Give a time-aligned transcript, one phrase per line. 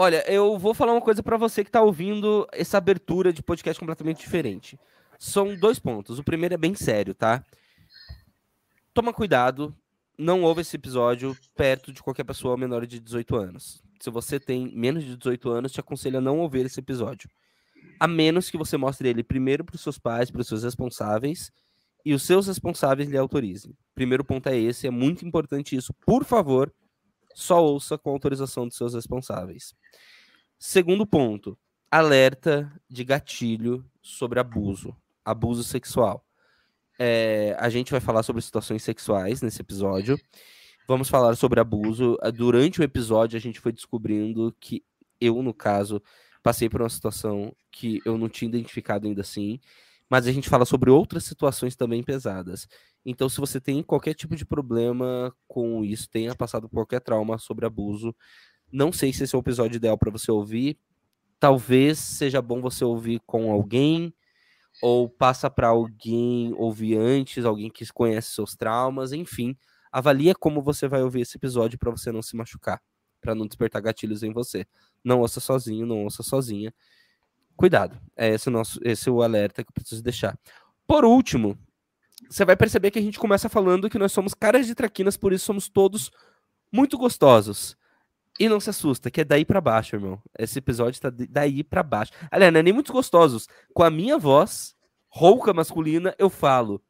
[0.00, 3.80] Olha, eu vou falar uma coisa para você que tá ouvindo essa abertura de podcast
[3.80, 4.78] completamente diferente.
[5.18, 6.20] São dois pontos.
[6.20, 7.44] O primeiro é bem sério, tá?
[8.94, 9.74] Toma cuidado,
[10.16, 13.82] não ouve esse episódio perto de qualquer pessoa menor de 18 anos.
[13.98, 17.28] Se você tem menos de 18 anos, te aconselho a não ouvir esse episódio.
[17.98, 21.50] A menos que você mostre ele primeiro para os seus pais, para os seus responsáveis,
[22.04, 23.76] e os seus responsáveis lhe autorizem.
[23.96, 25.92] Primeiro ponto é esse, é muito importante isso.
[26.06, 26.72] Por favor,
[27.38, 29.72] só ouça com autorização dos seus responsáveis.
[30.58, 31.56] Segundo ponto,
[31.88, 36.26] alerta de gatilho sobre abuso, abuso sexual.
[36.98, 40.18] É, a gente vai falar sobre situações sexuais nesse episódio.
[40.88, 42.18] Vamos falar sobre abuso.
[42.34, 44.82] Durante o episódio, a gente foi descobrindo que
[45.20, 46.02] eu, no caso,
[46.42, 49.60] passei por uma situação que eu não tinha identificado ainda assim.
[50.10, 52.66] Mas a gente fala sobre outras situações também pesadas.
[53.04, 57.38] Então, se você tem qualquer tipo de problema com isso, tenha passado por qualquer trauma
[57.38, 58.14] sobre abuso,
[58.72, 60.78] não sei se esse é o episódio ideal para você ouvir.
[61.40, 64.14] Talvez seja bom você ouvir com alguém,
[64.82, 69.56] ou passa para alguém ouvir antes, alguém que conhece seus traumas, enfim.
[69.92, 72.80] Avalia como você vai ouvir esse episódio para você não se machucar,
[73.20, 74.66] para não despertar gatilhos em você.
[75.04, 76.72] Não ouça sozinho, não ouça sozinha.
[77.58, 78.00] Cuidado.
[78.16, 80.38] É esse o nosso, esse é o alerta que eu preciso deixar.
[80.86, 81.58] Por último,
[82.30, 85.32] você vai perceber que a gente começa falando que nós somos caras de traquinas, por
[85.32, 86.12] isso somos todos
[86.72, 87.76] muito gostosos.
[88.38, 90.22] E não se assusta, que é daí para baixo, irmão.
[90.38, 92.12] Esse episódio tá daí para baixo.
[92.30, 93.48] Aliás, não é nem muito gostosos.
[93.74, 94.76] Com a minha voz,
[95.08, 96.80] rouca masculina, eu falo: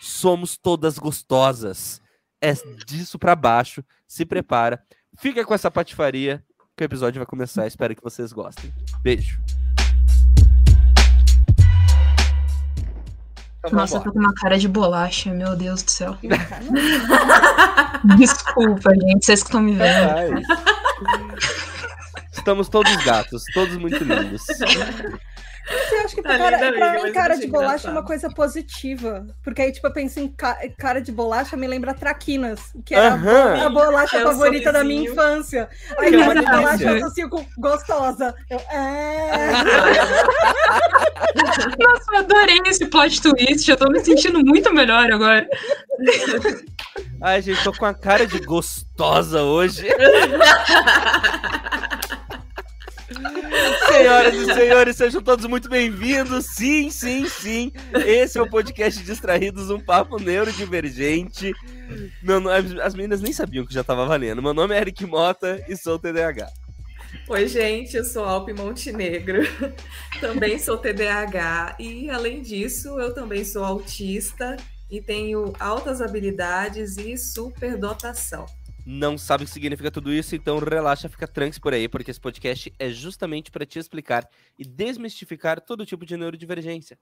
[0.00, 2.02] somos todas gostosas.
[2.40, 2.52] É
[2.84, 3.84] disso para baixo.
[4.08, 4.82] Se prepara.
[5.16, 6.44] Fica com essa patifaria
[6.76, 7.68] que o episódio vai começar.
[7.68, 8.74] Espero que vocês gostem.
[9.00, 9.38] Beijo.
[13.58, 16.16] Então, Nossa, eu tô com uma cara de bolacha, meu Deus do céu.
[18.16, 20.42] Desculpa, gente, vocês que estão me vendo.
[22.32, 24.42] Estamos todos gatos, todos muito lindos.
[25.70, 27.90] Eu acho que pra, cara, pra mim, cara de bolacha engraçado.
[27.90, 29.26] é uma coisa positiva.
[29.42, 33.14] Porque aí, tipo, eu penso em ca cara de bolacha, me lembra traquinas, que era
[33.14, 35.68] a, a bolacha é favorita da minha infância.
[35.98, 38.34] Aí, cara de bolacha, eu associo com gostosa.
[38.48, 39.48] Eu, é...
[41.78, 43.70] Nossa, eu adorei esse plot twist.
[43.70, 45.46] Eu tô me sentindo muito melhor agora.
[47.20, 49.86] Ai, gente, tô com a cara de gostosa hoje.
[53.88, 56.46] Senhoras e senhores, sejam todos muito bem-vindos.
[56.46, 57.72] Sim, sim, sim.
[58.06, 61.52] Esse é o podcast Distraídos, um papo neurodivergente.
[62.22, 64.42] Meu nome, as meninas nem sabiam que já tava valendo.
[64.42, 66.48] Meu nome é Eric Mota e sou TDAH.
[67.28, 69.42] Oi, gente, eu sou Alpe Montenegro,
[70.20, 74.56] também sou TDAH e, além disso, eu também sou autista
[74.90, 78.46] e tenho altas habilidades e superdotação
[78.90, 82.18] não sabe o que significa tudo isso, então relaxa, fica tranquilo por aí, porque esse
[82.18, 84.26] podcast é justamente para te explicar
[84.58, 86.98] e desmistificar todo tipo de neurodivergência.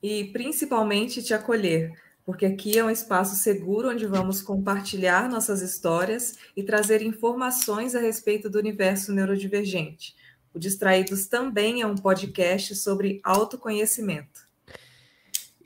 [0.00, 1.90] E principalmente te acolher,
[2.24, 8.00] porque aqui é um espaço seguro onde vamos compartilhar nossas histórias e trazer informações a
[8.00, 10.14] respeito do universo neurodivergente.
[10.54, 14.46] O Distraídos também é um podcast sobre autoconhecimento.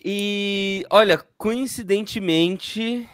[0.03, 3.07] E olha, coincidentemente,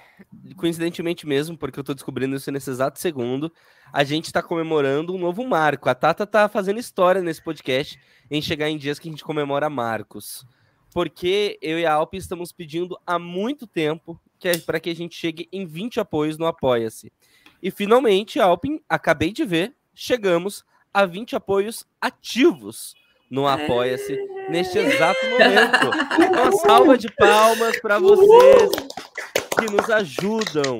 [0.56, 3.52] coincidentemente mesmo, porque eu tô descobrindo isso nesse exato segundo,
[3.92, 5.88] a gente está comemorando um novo marco.
[5.88, 7.98] A Tata tá fazendo história nesse podcast
[8.30, 10.46] em chegar em dias que a gente comemora marcos.
[10.92, 14.94] Porque eu e a Alp estamos pedindo há muito tempo que é para que a
[14.94, 17.10] gente chegue em 20 apoios no Apoia-se.
[17.62, 22.94] E finalmente, Alpin, acabei de ver, chegamos a 20 apoios ativos
[23.30, 24.16] no Apoia-se
[24.50, 25.90] neste exato momento.
[26.30, 28.70] Uma salva de palmas para vocês
[29.54, 30.78] que nos ajudam.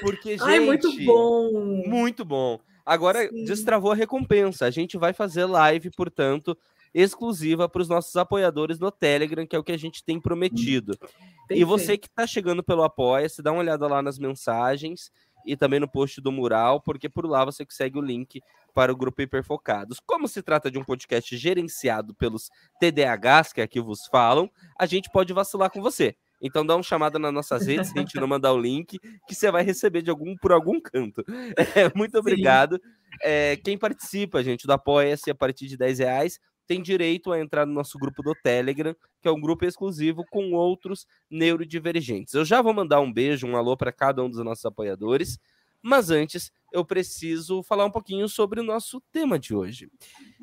[0.00, 0.42] Porque, gente.
[0.42, 1.84] Ai, muito bom!
[1.86, 2.58] Muito bom.
[2.84, 3.44] Agora Sim.
[3.44, 4.66] destravou a recompensa.
[4.66, 6.56] A gente vai fazer live, portanto,
[6.92, 10.96] exclusiva para os nossos apoiadores no Telegram, que é o que a gente tem prometido.
[10.98, 11.60] Perfeito.
[11.60, 15.10] E você que está chegando pelo Apoia-se, dá uma olhada lá nas mensagens
[15.46, 18.42] e também no post do mural, porque por lá você consegue o link
[18.74, 20.00] para o grupo Hiperfocados.
[20.00, 25.10] Como se trata de um podcast gerenciado pelos TDAHs que aqui vos falam, a gente
[25.10, 26.16] pode vacilar com você.
[26.40, 29.34] Então dá uma chamada nas nossas redes, se a gente não mandar o link, que
[29.34, 31.24] você vai receber de algum por algum canto.
[31.76, 32.80] É, muito obrigado.
[33.22, 37.66] É, quem participa, gente, do Apoia-se a partir de 10 reais, tem direito a entrar
[37.66, 42.32] no nosso grupo do Telegram, que é um grupo exclusivo com outros neurodivergentes.
[42.32, 45.38] Eu já vou mandar um beijo, um alô para cada um dos nossos apoiadores,
[45.82, 49.88] mas antes eu preciso falar um pouquinho sobre o nosso tema de hoje.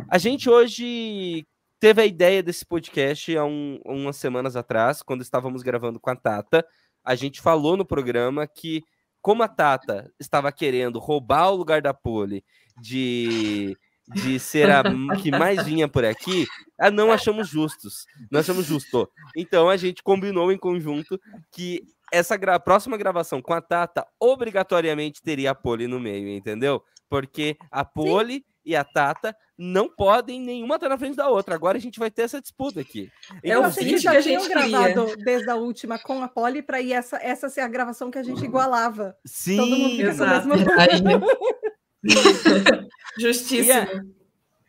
[0.10, 1.48] A gente hoje
[1.80, 6.16] teve a ideia desse podcast há um, umas semanas atrás, quando estávamos gravando com a
[6.16, 6.66] Tata.
[7.04, 8.84] A gente falou no programa que,
[9.22, 12.44] como a Tata estava querendo roubar o lugar da Pole
[12.82, 13.78] de,
[14.14, 14.84] de ser a
[15.22, 16.46] que mais vinha por aqui,
[16.94, 18.06] não achamos justos.
[18.32, 19.10] Não achamos justo.
[19.36, 21.20] Então a gente combinou em conjunto
[21.52, 26.82] que essa gra próxima gravação com a Tata obrigatoriamente teria a Poli no meio, entendeu?
[27.10, 31.56] Porque a Poli e a Tata não podem nenhuma estar na frente da outra.
[31.56, 33.10] Agora a gente vai ter essa disputa aqui.
[33.42, 36.92] Então, eu sei que já tinham gravado desde a última com a Poli para ir
[36.92, 39.16] essa, essa ser a gravação que a gente igualava.
[39.26, 40.50] Sim, Todo mundo exato.
[43.18, 44.14] Justíssimo.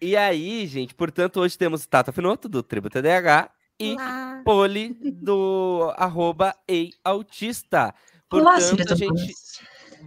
[0.00, 3.50] E, e, aí, gente, portanto, hoje temos Tata Finoto, do Tribo TDH,
[3.80, 4.42] e Olá.
[4.44, 7.92] Poli, do arroba Ei Autista.
[8.30, 9.34] Portanto, Olá, a gente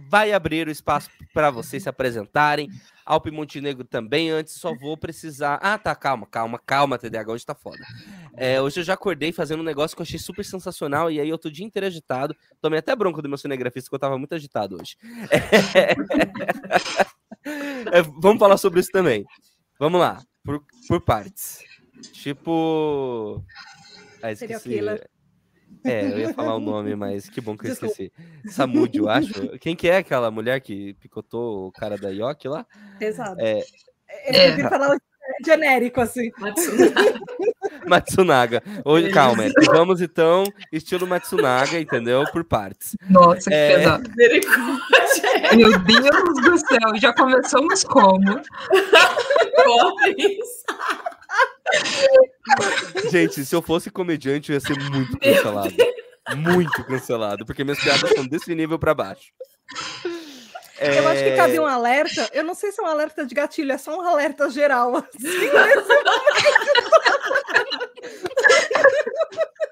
[0.08, 2.68] vai abrir o espaço para vocês se apresentarem.
[3.04, 4.30] Alpe Montenegro também.
[4.30, 5.58] Antes, só vou precisar.
[5.62, 7.84] Ah, tá, calma, calma, calma, TDAH, hoje tá foda.
[8.36, 11.28] É, hoje eu já acordei fazendo um negócio que eu achei super sensacional e aí
[11.28, 12.36] eu tô o dia inteiro agitado.
[12.60, 14.96] Tomei até bronca do meu cinegrafista que eu tava muito agitado hoje.
[15.30, 15.94] É...
[17.44, 19.24] É, vamos falar sobre isso também.
[19.78, 21.58] Vamos lá, por, por partes.
[22.12, 23.44] Tipo.
[24.22, 24.80] Ah, esqueci.
[25.84, 28.12] É, eu ia falar o nome, mas que bom que eu esqueci.
[28.46, 29.32] Samud, eu acho.
[29.60, 32.66] Quem que é aquela mulher que picotou o cara da Yoki lá?
[33.00, 33.40] Exato.
[33.40, 33.62] É...
[34.26, 34.68] Eu é.
[34.68, 34.98] falar o
[35.44, 36.30] genérico, assim.
[36.38, 37.20] Matsunaga.
[37.86, 38.62] Matsunaga.
[38.84, 42.24] Hoje, calma, vamos então, estilo Matsunaga, entendeu?
[42.30, 42.96] Por partes.
[43.08, 43.76] Nossa, que é...
[43.76, 44.10] pesado.
[45.56, 48.22] Meu Deus do céu, já começamos como?
[53.10, 55.74] Gente, se eu fosse comediante, eu ia ser muito cancelado.
[56.36, 59.32] Muito cancelado, porque minhas piadas são desse nível para baixo.
[60.78, 60.98] É...
[60.98, 62.30] Eu acho que cabe um alerta.
[62.32, 64.96] Eu não sei se é um alerta de gatilho, é só um alerta geral.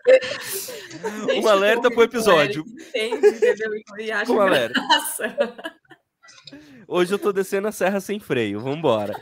[0.05, 2.65] Assim, um alerta pro episódio.
[4.29, 4.81] Um alerta.
[6.87, 8.61] Hoje eu tô descendo a serra sem freio.
[8.61, 9.15] Vambora.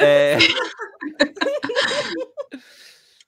[0.00, 0.38] É...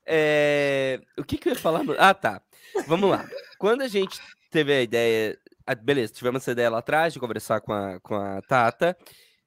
[0.06, 1.00] é...
[1.18, 1.82] O que, que eu ia falar?
[1.98, 2.42] Ah, tá.
[2.86, 3.26] Vamos lá.
[3.58, 5.38] Quando a gente teve a ideia.
[5.66, 8.96] Ah, beleza, tivemos essa ideia lá atrás de conversar com a, com a Tata.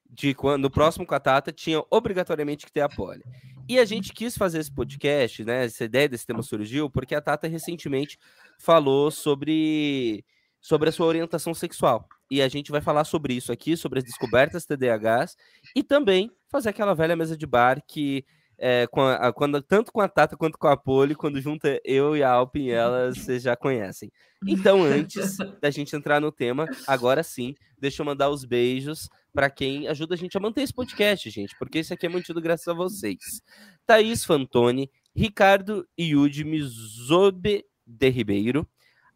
[0.09, 3.23] De quando no próximo com a Tata tinha obrigatoriamente que ter a pole.
[3.67, 5.65] E a gente quis fazer esse podcast, né?
[5.65, 8.17] Essa ideia desse tema surgiu porque a Tata recentemente
[8.57, 10.23] falou sobre
[10.61, 12.07] sobre a sua orientação sexual.
[12.29, 15.35] E a gente vai falar sobre isso aqui, sobre as descobertas TDAHs
[15.75, 18.25] e também fazer aquela velha mesa de bar que
[18.57, 18.87] é,
[19.19, 22.31] a, quando, tanto com a Tata quanto com a Poli, quando junta eu e a
[22.31, 24.09] Alpin, elas vocês já conhecem.
[24.47, 29.49] Então, antes da gente entrar no tema, agora sim, deixa eu mandar os beijos para
[29.49, 32.67] quem ajuda a gente a manter esse podcast, gente, porque esse aqui é mantido graças
[32.69, 33.41] a vocês.
[33.85, 38.65] Thaís Fantoni, Ricardo Yudi Mizobe de Ribeiro,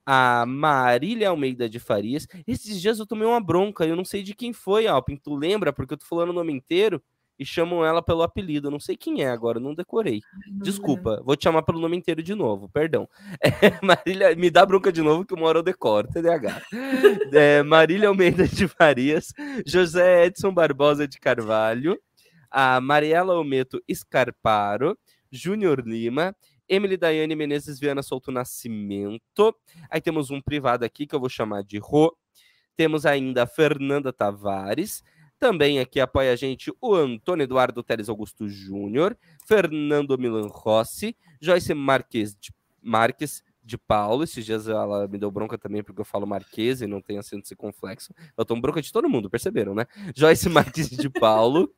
[0.05, 2.27] a Marília Almeida de Farias.
[2.45, 5.15] Esses dias eu tomei uma bronca, eu não sei de quem foi, Alpin.
[5.15, 5.71] Tu lembra?
[5.71, 7.01] Porque eu tô falando o nome inteiro
[7.39, 8.67] e chamam ela pelo apelido.
[8.67, 10.21] Eu não sei quem é agora, não decorei.
[10.61, 13.07] Desculpa, vou te chamar pelo nome inteiro de novo, perdão.
[13.61, 16.61] É, Marília, me dá bronca de novo que uma hora eu decoro, TDAH.
[17.33, 19.33] É, Marília Almeida de Farias,
[19.65, 21.99] José Edson Barbosa de Carvalho,
[22.49, 24.97] a Mariela Almeto Scarparo,
[25.31, 26.35] Júnior Lima
[26.69, 29.55] Emily Daiane Menezes Viana Souto Nascimento.
[29.89, 32.15] Aí temos um privado aqui que eu vou chamar de Rô.
[32.75, 35.03] Temos ainda a Fernanda Tavares.
[35.39, 41.73] Também aqui apoia a gente o Antônio Eduardo Teles Augusto Júnior, Fernando Milan Rossi, Joyce
[41.73, 44.23] Marques de, Marques de Paulo.
[44.23, 47.47] Esses dias ela me deu bronca também porque eu falo Marques e não tem acento
[47.47, 48.13] circunflexo.
[48.37, 49.85] Eu tomo bronca de todo mundo, perceberam, né?
[50.13, 51.73] Joyce Marques de Paulo,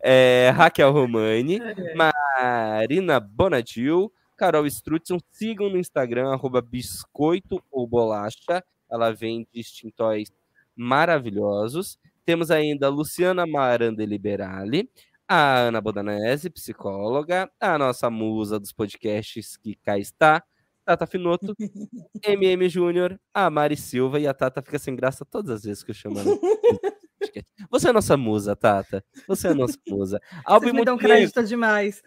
[0.00, 1.58] é, Raquel Romani,
[1.96, 5.18] Marina Bonadil, Carol Strutson.
[5.32, 8.62] Sigam no Instagram, arroba biscoito ou bolacha.
[8.88, 10.30] Ela vende extintóis
[10.76, 11.98] maravilhosos.
[12.30, 14.88] Temos ainda a Luciana Maranda Liberali,
[15.26, 20.40] a Ana Bodanese, psicóloga, a nossa musa dos podcasts que cá está,
[20.84, 21.56] Tata Finoto,
[22.24, 25.90] MM Júnior, a Mari Silva e a Tata fica sem graça todas as vezes que
[25.90, 26.30] eu chamo ela.
[27.68, 29.04] Você é nossa musa, Tata.
[29.26, 30.20] Você é nossa musa.
[30.46, 32.00] Albin me dão crédito demais.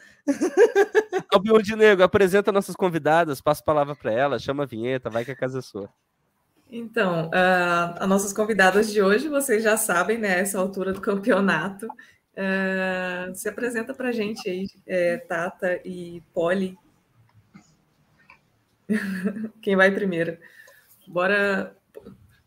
[1.34, 5.32] Albin Montenegro, apresenta nossas convidadas, passa a palavra para ela, chama a vinheta, vai que
[5.32, 5.90] a casa é sua.
[6.76, 10.40] Então, uh, as nossas convidadas de hoje, vocês já sabem, né?
[10.40, 11.86] Essa altura do campeonato.
[11.86, 16.76] Uh, se apresenta para a gente aí, é, Tata e Polly.
[19.62, 20.36] Quem vai primeiro?
[21.08, 21.76] Bora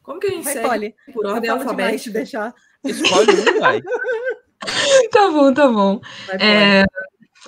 [0.03, 0.69] como que a gente vai, segue?
[0.69, 0.95] Polly.
[1.13, 2.19] Por ordem alfabética.
[2.19, 2.53] deixar.
[2.83, 3.81] Escolhe um, vai.
[5.13, 6.01] tá bom, tá bom.
[6.27, 6.85] Vai, é...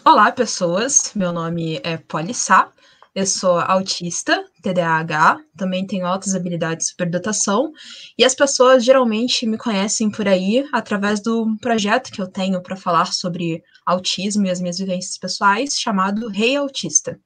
[0.04, 1.12] Olá, pessoas.
[1.12, 2.70] Meu nome é Polly Sá.
[3.18, 7.72] Eu sou autista, TDAH, também tenho altas habilidades de superdotação,
[8.16, 12.76] e as pessoas geralmente me conhecem por aí através do projeto que eu tenho para
[12.76, 17.18] falar sobre autismo e as minhas vivências pessoais, chamado Rei Autista.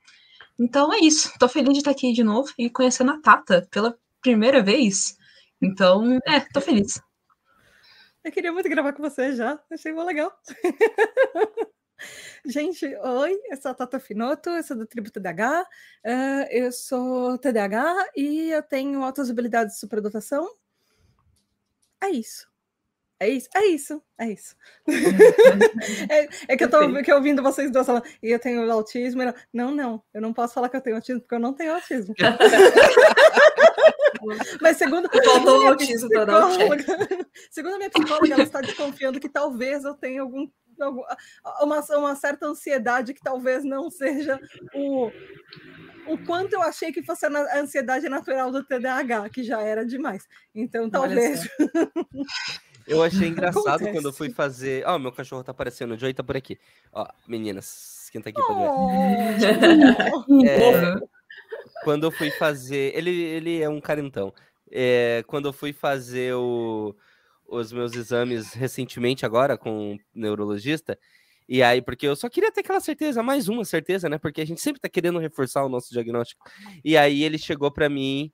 [0.58, 3.94] Então é isso, estou feliz de estar aqui de novo e conhecendo a Tata pela
[4.22, 5.14] primeira vez.
[5.60, 7.02] Então, é, tô feliz.
[8.24, 10.32] Eu queria muito gravar com você já, achei muito legal.
[12.44, 17.38] Gente, oi, eu sou a Tata Finoto, eu sou do Tribo TDAH, uh, eu sou
[17.38, 20.48] TDAH e eu tenho altas habilidades de superdotação.
[22.02, 22.52] É isso.
[23.22, 24.56] É isso, é isso, é isso.
[26.10, 29.22] é, é, que eu tô que ouvindo vocês duas falando, e eu tenho autismo.
[29.52, 32.12] Não, não, eu não posso falar que eu tenho autismo, porque eu não tenho autismo.
[34.60, 35.08] Mas segundo.
[35.24, 36.26] Faltou o autismo dar
[37.50, 40.48] Segundo a minha psicóloga, ela está desconfiando que talvez eu tenha algum.
[41.60, 44.40] Uma, uma certa ansiedade que talvez não seja
[44.74, 45.10] o,
[46.06, 50.26] o quanto eu achei que fosse a ansiedade natural do TDAH, que já era demais.
[50.54, 51.48] Então, talvez.
[52.86, 53.92] Eu achei engraçado Acontece.
[53.92, 54.84] quando eu fui fazer.
[54.86, 56.58] Ó, oh, meu cachorro tá aparecendo, o Joey tá por aqui.
[56.92, 58.68] Ó, meninas, quem tá aqui pra ver?
[60.28, 60.44] Oh.
[60.44, 61.00] É,
[61.84, 62.92] quando eu fui fazer.
[62.96, 64.34] Ele, ele é um carentão.
[64.70, 66.94] É, quando eu fui fazer o,
[67.52, 70.98] os meus exames recentemente, agora, com um neurologista.
[71.46, 74.16] E aí, porque eu só queria ter aquela certeza, mais uma certeza, né?
[74.16, 76.42] Porque a gente sempre tá querendo reforçar o nosso diagnóstico.
[76.82, 78.32] E aí ele chegou para mim,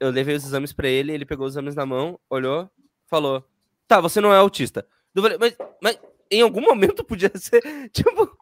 [0.00, 2.68] eu levei os exames para ele, ele pegou os exames na mão, olhou,
[3.06, 3.44] falou:
[3.86, 4.84] Tá, você não é autista.
[5.14, 8.36] Eu falei, mas, mas em algum momento podia ser, tipo.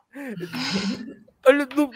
[1.76, 1.90] Não,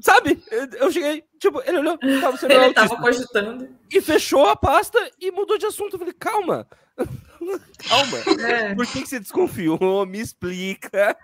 [0.00, 0.42] sabe?
[0.50, 2.88] Eu cheguei, tipo, ele olhou, tá, você não é ele autista.
[2.88, 3.68] tava cogitando.
[3.92, 5.94] E fechou a pasta e mudou de assunto.
[5.94, 6.66] Eu falei, calma.
[7.88, 8.18] Calma.
[8.46, 8.74] É.
[8.74, 10.06] Por que, que você desconfiou?
[10.06, 11.16] Me explica.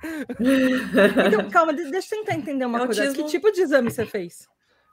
[1.26, 3.04] Então, calma, deixa eu tentar entender uma Autismo...
[3.04, 3.22] coisa.
[3.22, 4.48] Que tipo de exame você fez?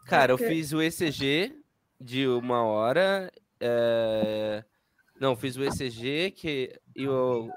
[0.07, 0.46] Cara, Porque...
[0.46, 1.55] eu fiz o ECG
[2.00, 3.31] de uma hora.
[3.60, 4.63] É...
[5.19, 7.50] Não, fiz o ECG que, e o.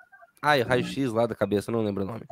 [0.43, 2.23] Ah, o raio-x lá da cabeça, não lembro o nome.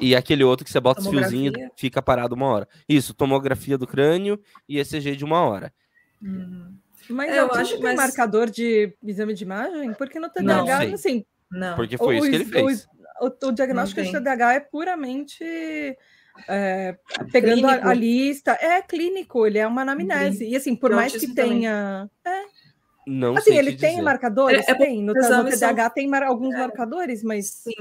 [0.00, 2.68] E aquele outro que você bota os fiozinhos e fica parado uma hora.
[2.88, 5.72] Isso, tomografia do crânio e ECG de uma hora.
[6.20, 6.71] Uhum.
[7.08, 9.94] Mas é, eu acho que tem marcador de exame de imagem?
[9.94, 11.24] Porque no TDAH, não, assim.
[11.50, 11.76] Não.
[11.76, 12.88] Porque foi o, isso que ele fez.
[13.20, 15.44] O, o, o diagnóstico de TDAH é puramente.
[16.48, 16.96] É,
[17.30, 20.46] pegando a, a, lista, é clínico, ele é uma anamnese.
[20.46, 22.08] E assim, por mais que tenha.
[22.24, 22.42] É,
[23.06, 24.02] não assim, ele tem dizer.
[24.02, 24.66] marcadores?
[24.66, 25.02] É, é tem.
[25.02, 25.90] No, no TDAH são...
[25.90, 26.58] tem mar, alguns é.
[26.58, 27.72] marcadores, mas Sim.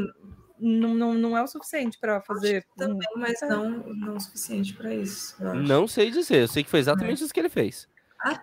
[0.63, 2.63] Não, não, não é o suficiente para fazer.
[2.77, 3.47] Também, mas é.
[3.47, 5.35] não, não o suficiente para isso.
[5.43, 7.25] Não sei dizer, eu sei que foi exatamente é.
[7.25, 7.87] isso que ele fez.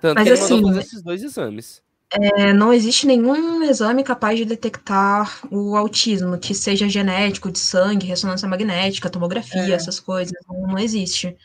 [0.00, 1.82] Tanto mas que ele assim, fazer esses dois exames.
[2.11, 8.06] É, não existe nenhum exame capaz de detectar o autismo, que seja genético, de sangue,
[8.06, 9.73] ressonância magnética, tomografia, é.
[9.73, 10.32] essas coisas.
[10.49, 11.37] Não, não, existe.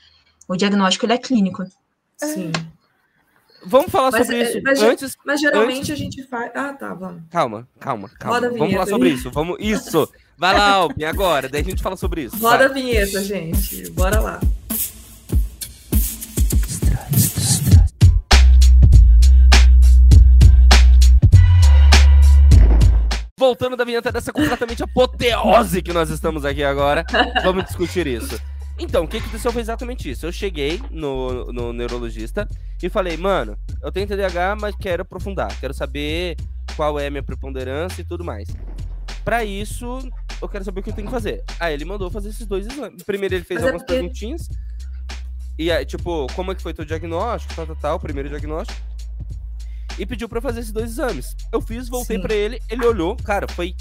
[0.48, 1.66] O diagnóstico ele é clínico.
[2.18, 2.52] Sim.
[3.66, 5.18] Vamos falar mas, sobre é, isso mas, antes.
[5.26, 5.92] Mas geralmente antes...
[5.92, 6.52] a gente faz.
[6.56, 7.24] Ah, tá, vamos.
[7.30, 8.36] Calma, calma, calma.
[8.36, 9.32] Roda vamos falar sobre isso.
[9.32, 9.58] Vamos.
[9.60, 10.10] Isso!
[10.38, 11.48] Vai lá, Alpin, agora.
[11.50, 12.38] Daí a gente fala sobre isso.
[12.38, 12.68] Roda Vai.
[12.68, 13.90] a vinheta, gente.
[13.92, 14.40] Bora lá.
[23.44, 27.06] Voltando da vinheta dessa completamente apoteose que nós estamos aqui agora,
[27.44, 28.40] vamos discutir isso.
[28.80, 30.26] Então, o que aconteceu foi exatamente isso.
[30.26, 32.48] Eu cheguei no, no neurologista
[32.82, 36.38] e falei, mano, eu tenho TDAH, mas quero aprofundar, quero saber
[36.78, 38.48] qual é a minha preponderância e tudo mais.
[39.26, 40.00] Para isso,
[40.42, 41.44] eu quero saber o que eu tenho que fazer.
[41.60, 43.04] Aí ele mandou fazer esses dois exames.
[43.04, 44.00] Primeiro ele fez mas é algumas é porque...
[44.00, 44.48] perguntinhas.
[45.60, 48.80] E aí, tipo, como é que foi teu diagnóstico, tal, tal, tal, o primeiro diagnóstico.
[49.98, 51.36] E pediu para fazer esses dois exames.
[51.52, 53.76] Eu fiz, voltei para ele, ele olhou, cara, foi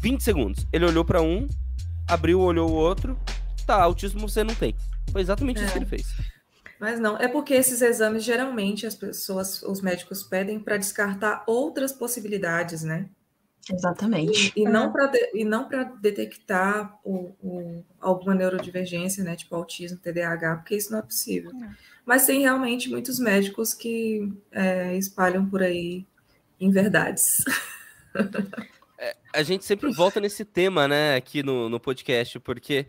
[0.00, 0.66] 20 segundos.
[0.72, 1.48] Ele olhou para um,
[2.08, 3.18] abriu, olhou o outro,
[3.66, 4.74] tá, autismo você não tem.
[5.10, 5.64] Foi exatamente é.
[5.64, 6.06] isso que ele fez.
[6.78, 11.92] Mas não, é porque esses exames geralmente as pessoas, os médicos pedem para descartar outras
[11.92, 13.08] possibilidades, né?
[13.70, 14.52] Exatamente.
[14.56, 19.98] E, e não para e não para detectar o, o, alguma neurodivergência, né, tipo autismo,
[19.98, 21.52] TDAH, porque isso não é possível.
[21.62, 21.91] É.
[22.04, 26.06] Mas tem realmente muitos médicos que é, espalham por aí
[26.60, 27.44] inverdades.
[28.98, 32.86] É, a gente sempre volta nesse tema, né, aqui no, no podcast, porque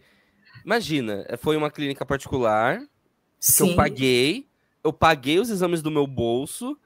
[0.66, 2.82] Imagina, eh, foi uma clínica particular
[3.40, 4.48] que eu paguei,
[4.84, 6.78] eu paguei os exames do meu bolso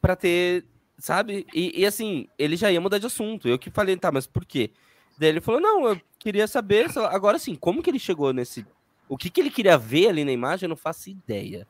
[0.00, 0.64] para ter,
[0.98, 1.46] sabe?
[1.54, 3.46] E, e, assim, ele já ia mudar de assunto.
[3.46, 4.70] Eu que falei, tá, mas por quê?
[5.18, 8.66] Daí ele falou, não, eu queria saber, agora sim, como que ele chegou nesse...
[9.12, 11.68] O que que ele queria ver ali na imagem, eu não faço ideia.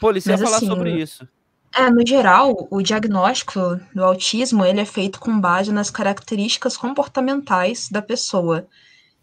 [0.00, 1.28] Pô, ele ia falar assim, sobre isso.
[1.76, 3.60] É, no geral, o diagnóstico
[3.94, 8.66] do autismo, ele é feito com base nas características comportamentais da pessoa.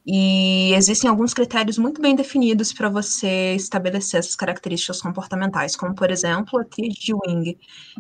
[0.05, 6.11] E existem alguns critérios muito bem definidos para você estabelecer essas características comportamentais, como, por
[6.11, 7.57] exemplo, a tríade de Wing,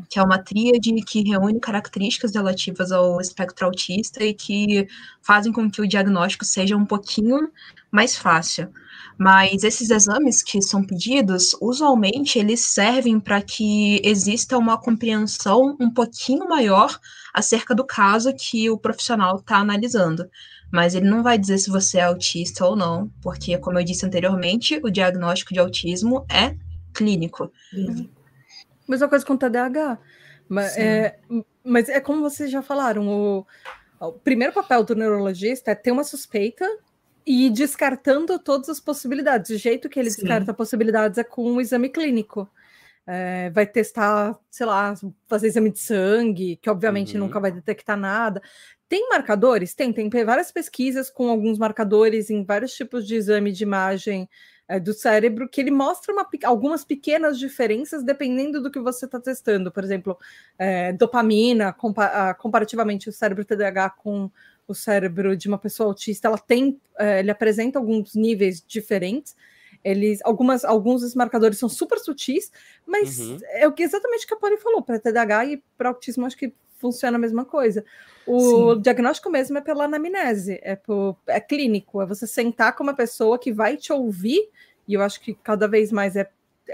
[0.09, 4.85] que é uma tríade que reúne características relativas ao espectro autista e que
[5.21, 7.49] fazem com que o diagnóstico seja um pouquinho
[7.89, 8.69] mais fácil.
[9.17, 15.89] Mas esses exames que são pedidos, usualmente eles servem para que exista uma compreensão um
[15.89, 16.99] pouquinho maior
[17.33, 20.29] acerca do caso que o profissional está analisando
[20.73, 24.07] mas ele não vai dizer se você é autista ou não, porque, como eu disse
[24.07, 26.55] anteriormente, o diagnóstico de autismo é
[26.91, 27.51] clínico.
[27.71, 28.09] Uhum.
[28.89, 29.99] Mesma coisa com o TDAH.
[30.49, 31.19] Mas é,
[31.63, 33.45] mas é como vocês já falaram, o,
[33.99, 36.67] o primeiro papel do neurologista é ter uma suspeita
[37.23, 39.51] e ir descartando todas as possibilidades.
[39.51, 40.21] O jeito que ele Sim.
[40.21, 42.49] descarta possibilidades é com o exame clínico.
[43.05, 44.93] É, vai testar, sei lá,
[45.27, 47.25] fazer exame de sangue, que obviamente uhum.
[47.25, 48.41] nunca vai detectar nada.
[48.87, 49.73] Tem marcadores?
[49.73, 54.29] Tem, tem várias pesquisas com alguns marcadores em vários tipos de exame de imagem
[54.67, 59.19] é, do cérebro que ele mostra uma, algumas pequenas diferenças dependendo do que você está
[59.19, 59.71] testando.
[59.71, 60.17] Por exemplo,
[60.57, 64.31] é, dopamina, compa comparativamente o cérebro TDAH com
[64.67, 66.79] o cérebro de uma pessoa autista, ela tem,
[67.19, 69.35] ele apresenta alguns níveis diferentes.
[69.83, 72.49] Eles, algumas, alguns dos marcadores são super sutis,
[72.85, 73.37] mas uhum.
[73.49, 76.53] é o que exatamente que a Polly falou, para TDAH e para autismo, acho que
[76.79, 77.85] funciona a mesma coisa.
[78.27, 78.81] O Sim.
[78.81, 83.39] diagnóstico mesmo é pela anamnese, é, por, é clínico, é você sentar com uma pessoa
[83.39, 84.49] que vai te ouvir,
[84.87, 86.29] e eu acho que cada vez mais é,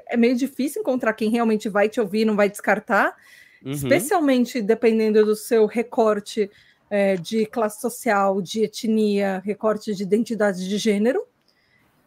[0.08, 3.16] é meio difícil encontrar quem realmente vai te ouvir, não vai descartar,
[3.64, 3.72] uhum.
[3.72, 6.50] especialmente dependendo do seu recorte
[6.90, 11.24] é, de classe social, de etnia, recorte de identidade de gênero,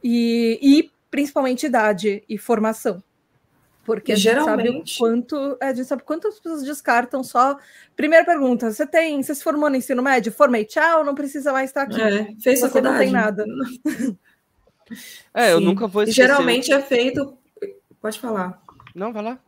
[0.03, 3.03] e, e principalmente idade e formação.
[3.85, 4.97] Porque a gente Geralmente...
[4.97, 5.59] sabe quanto.
[5.61, 7.57] A gente sabe quantas pessoas descartam só.
[7.97, 9.23] Primeira pergunta: você tem.
[9.23, 10.33] Você se formou no ensino médio?
[10.33, 12.01] Formei, tchau, não precisa mais estar aqui.
[12.01, 12.95] É, fez você faculdade.
[12.95, 13.45] não tem nada.
[15.33, 16.29] É, eu nunca vou esquecer.
[16.29, 17.39] Geralmente é feito.
[17.99, 18.63] Pode falar.
[18.95, 19.39] Não, vai lá.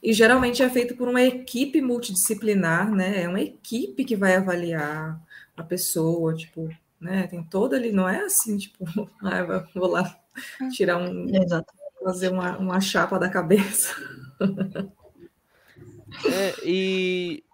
[0.00, 3.22] E geralmente é feito por uma equipe multidisciplinar, né?
[3.24, 5.20] É uma equipe que vai avaliar
[5.56, 6.68] a pessoa, tipo,
[7.00, 7.26] né?
[7.26, 8.84] Tem toda ali, não é assim, tipo,
[9.20, 10.16] ah, vou lá
[10.62, 10.68] é.
[10.68, 11.26] tirar um.
[11.34, 13.94] Exato fazer uma, uma chapa da cabeça.
[16.24, 17.44] É, e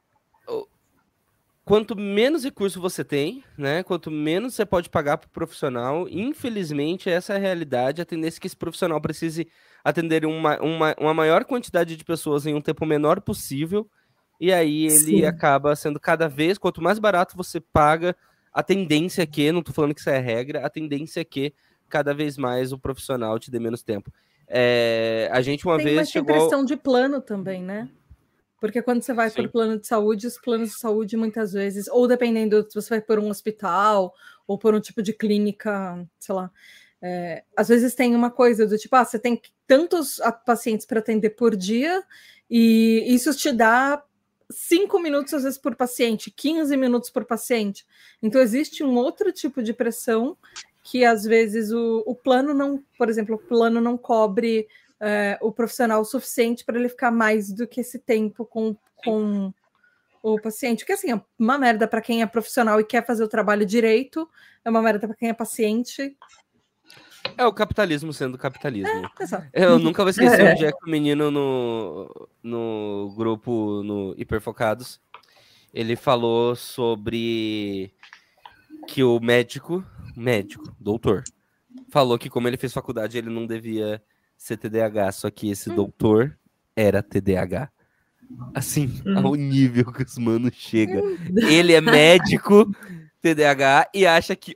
[1.65, 3.83] quanto menos recurso você tem, né?
[3.83, 8.03] Quanto menos você pode pagar para o profissional, infelizmente, essa é a realidade.
[8.03, 9.49] A tendência é que esse profissional precise
[9.83, 13.89] atender uma, uma, uma maior quantidade de pessoas em um tempo menor possível.
[14.41, 15.25] E aí ele Sim.
[15.25, 18.15] acaba sendo cada vez, quanto mais barato você paga,
[18.53, 21.55] a tendência é que, não estou falando que isso é regra, a tendência é que
[21.89, 24.13] cada vez mais o profissional te dê menos tempo.
[24.49, 26.27] É, a gente uma tem, vez mas chegou...
[26.33, 27.89] Tem questão de plano também, né?
[28.61, 31.87] Porque quando você vai para o plano de saúde, os planos de saúde muitas vezes,
[31.89, 34.15] ou dependendo se você vai por um hospital
[34.47, 36.51] ou por um tipo de clínica, sei lá,
[37.03, 41.31] é, às vezes tem uma coisa do tipo, ah, você tem tantos pacientes para atender
[41.31, 42.03] por dia
[42.49, 44.03] e isso te dá
[44.51, 47.85] cinco minutos às vezes por paciente, 15 minutos por paciente.
[48.23, 50.39] Então existe um outro tipo de pressão
[50.85, 54.69] que às vezes o, o plano não, por exemplo, o plano não cobre
[55.01, 59.53] é, o profissional suficiente para ele ficar mais do que esse tempo com, com
[60.23, 60.85] o paciente.
[60.85, 64.29] Que assim, é uma merda para quem é profissional e quer fazer o trabalho direito,
[64.63, 66.15] é uma merda para quem é paciente.
[67.39, 69.11] É o capitalismo sendo capitalismo.
[69.55, 70.53] É, Eu nunca vou esquecer é.
[70.53, 75.01] um dia que o menino no, no grupo no Hiperfocados
[75.73, 77.91] ele falou sobre
[78.87, 79.85] que o médico
[80.17, 81.25] médico, doutor,
[81.89, 84.03] falou que como ele fez faculdade, ele não devia
[84.37, 85.75] ser TDAH, só que esse hum.
[85.75, 86.39] doutor
[86.77, 87.71] era TDAH.
[88.55, 89.27] Assim, hum.
[89.27, 91.01] ao nível que os manos chega.
[91.49, 92.71] Ele é médico
[93.21, 94.55] TDAH e acha que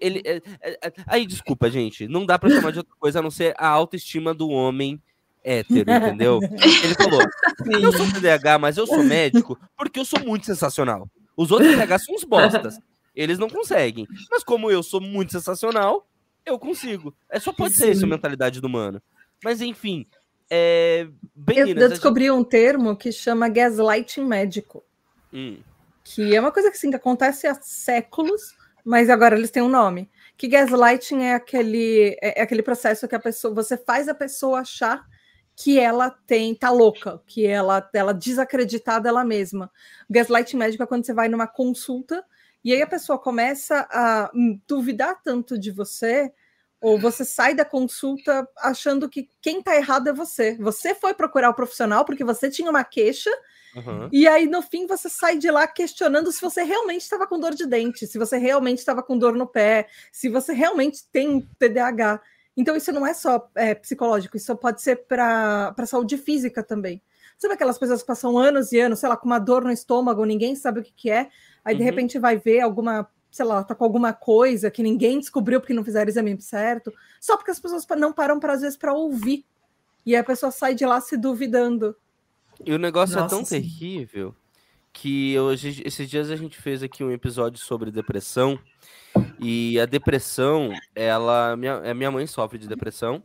[0.00, 3.22] ele é, é, é, aí desculpa, gente, não dá para chamar de outra coisa a
[3.22, 5.00] não ser a autoestima do homem
[5.44, 6.40] hétero, entendeu?
[6.42, 7.20] Ele falou:
[7.66, 11.08] "Eu sou TDAH, mas eu sou médico porque eu sou muito sensacional.
[11.36, 12.78] Os outros TDAH são uns bostas.
[13.18, 14.06] Eles não conseguem.
[14.30, 16.08] Mas como eu sou muito sensacional,
[16.46, 17.12] eu consigo.
[17.28, 17.80] É só pode Sim.
[17.80, 19.02] ser isso a mentalidade do humano.
[19.42, 20.06] Mas enfim,
[20.48, 21.08] é...
[21.34, 22.32] Bem, eu, eu descobri gente...
[22.32, 24.84] um termo que chama gaslighting médico.
[25.32, 25.58] Hum.
[26.04, 29.68] Que é uma coisa que, assim, que acontece há séculos, mas agora eles têm um
[29.68, 30.08] nome.
[30.36, 34.60] Que gaslighting é aquele, é, é aquele processo que a pessoa, você faz a pessoa
[34.60, 35.04] achar
[35.56, 39.68] que ela tem, tá louca, que ela, ela desacreditar dela mesma.
[40.08, 42.24] Gaslighting médico é quando você vai numa consulta
[42.64, 44.30] e aí a pessoa começa a
[44.66, 46.32] duvidar tanto de você,
[46.80, 50.56] ou você sai da consulta achando que quem está errado é você.
[50.56, 53.30] Você foi procurar o profissional porque você tinha uma queixa
[53.74, 54.08] Uhum.
[54.12, 57.54] E aí, no fim, você sai de lá questionando se você realmente estava com dor
[57.54, 62.20] de dente, se você realmente estava com dor no pé, se você realmente tem TDAH.
[62.56, 67.00] Então, isso não é só é, psicológico, isso pode ser para saúde física também.
[67.36, 70.24] Sabe aquelas pessoas que passam anos e anos, sei lá, com uma dor no estômago,
[70.24, 71.28] ninguém sabe o que, que é,
[71.68, 71.86] aí de uhum.
[71.86, 75.84] repente vai ver alguma, sei lá, tá com alguma coisa que ninguém descobriu porque não
[75.84, 79.44] fizeram o exame certo, só porque as pessoas não param, para às vezes, para ouvir.
[80.06, 81.94] E a pessoa sai de lá se duvidando.
[82.64, 83.60] E o negócio Nossa, é tão sim.
[83.60, 84.34] terrível
[84.92, 88.58] que hoje, esses dias a gente fez aqui um episódio sobre depressão.
[89.38, 91.54] E a depressão, ela.
[91.56, 93.22] Minha, minha mãe sofre de depressão.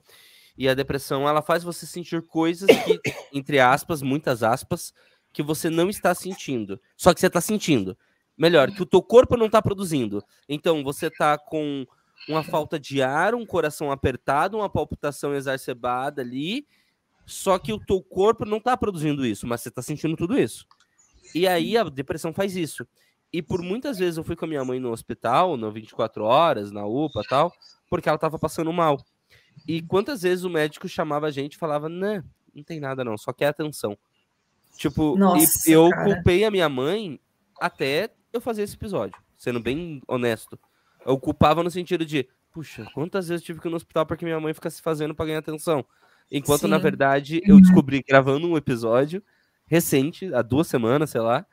[0.58, 3.00] E a depressão, ela faz você sentir coisas que,
[3.34, 4.94] entre aspas, muitas aspas,
[5.32, 6.80] que você não está sentindo.
[6.96, 7.98] Só que você está sentindo.
[8.38, 10.24] Melhor, que o teu corpo não está produzindo.
[10.50, 11.86] Então, você está com
[12.28, 16.66] uma falta de ar, um coração apertado, uma palpitação exacerbada ali,
[17.26, 20.66] só que o teu corpo não está produzindo isso, mas você está sentindo tudo isso.
[21.34, 22.88] E aí a depressão faz isso.
[23.32, 26.72] E por muitas vezes eu fui com a minha mãe no hospital, no 24 horas,
[26.72, 27.52] na UPA tal,
[27.90, 29.04] porque ela estava passando mal.
[29.68, 33.18] E quantas vezes o médico chamava a gente e falava: Não, não tem nada não,
[33.18, 33.98] só quer atenção.
[34.78, 36.04] Tipo, Nossa, eu cara.
[36.04, 37.20] culpei a minha mãe
[37.60, 40.60] até eu fazer esse episódio, sendo bem honesto.
[41.06, 44.40] Eu culpava no sentido de, puxa, quantas vezes tive que ir no hospital porque minha
[44.40, 45.86] mãe fica se fazendo para ganhar atenção?
[46.32, 46.68] Enquanto, Sim.
[46.68, 49.24] na verdade, eu descobri gravando um episódio
[49.68, 51.46] recente, há duas semanas, sei lá,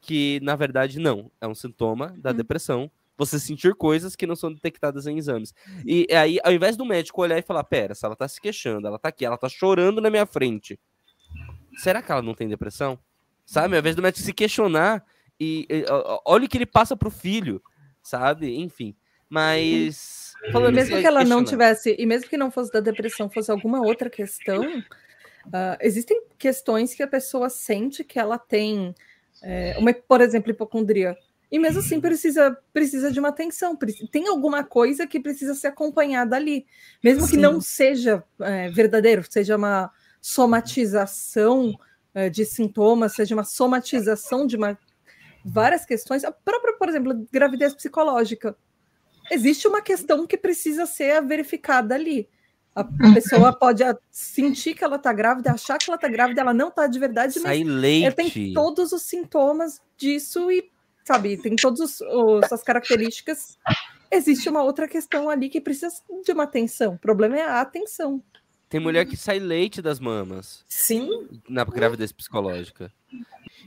[0.00, 2.34] que na verdade não, é um sintoma da hum.
[2.34, 5.54] depressão você sentir coisas que não são detectadas em exames.
[5.86, 8.86] E aí, ao invés do médico olhar e falar, pera, se ela tá se queixando,
[8.86, 10.78] ela tá aqui, ela tá chorando na minha frente,
[11.78, 12.98] será que ela não tem depressão?
[13.46, 13.74] Sabe?
[13.74, 15.02] Ao invés do médico se questionar
[15.38, 15.84] e, e
[16.24, 17.62] olha o que ele passa pro filho,
[18.02, 18.56] sabe?
[18.58, 18.96] Enfim.
[19.28, 20.34] Mas.
[20.52, 23.80] Falando mesmo que ela não tivesse, e mesmo que não fosse da depressão, fosse alguma
[23.80, 28.94] outra questão, uh, existem questões que a pessoa sente que ela tem,
[29.42, 31.16] é, uma, por exemplo, hipocondria.
[31.50, 33.76] E mesmo assim precisa, precisa de uma atenção.
[34.10, 36.66] Tem alguma coisa que precisa ser acompanhada ali.
[37.02, 37.30] Mesmo Sim.
[37.30, 41.72] que não seja é, verdadeiro, seja uma somatização
[42.12, 44.76] é, de sintomas, seja uma somatização de uma,
[45.46, 46.24] várias questões.
[46.24, 48.56] A própria, por exemplo, gravidez psicológica.
[49.30, 52.28] Existe uma questão que precisa ser verificada ali.
[52.74, 53.14] A uhum.
[53.14, 56.86] pessoa pode sentir que ela está grávida, achar que ela está grávida, ela não está
[56.86, 58.04] de verdade, Sai mas leite.
[58.04, 60.70] ela tem todos os sintomas disso e
[61.02, 62.02] sabe, tem todas
[62.52, 63.56] as características.
[64.10, 66.94] Existe uma outra questão ali que precisa de uma atenção.
[66.94, 68.22] O problema é a atenção.
[68.68, 70.64] Tem mulher que sai leite das mamas.
[70.68, 71.08] Sim.
[71.48, 72.92] Na gravidez psicológica.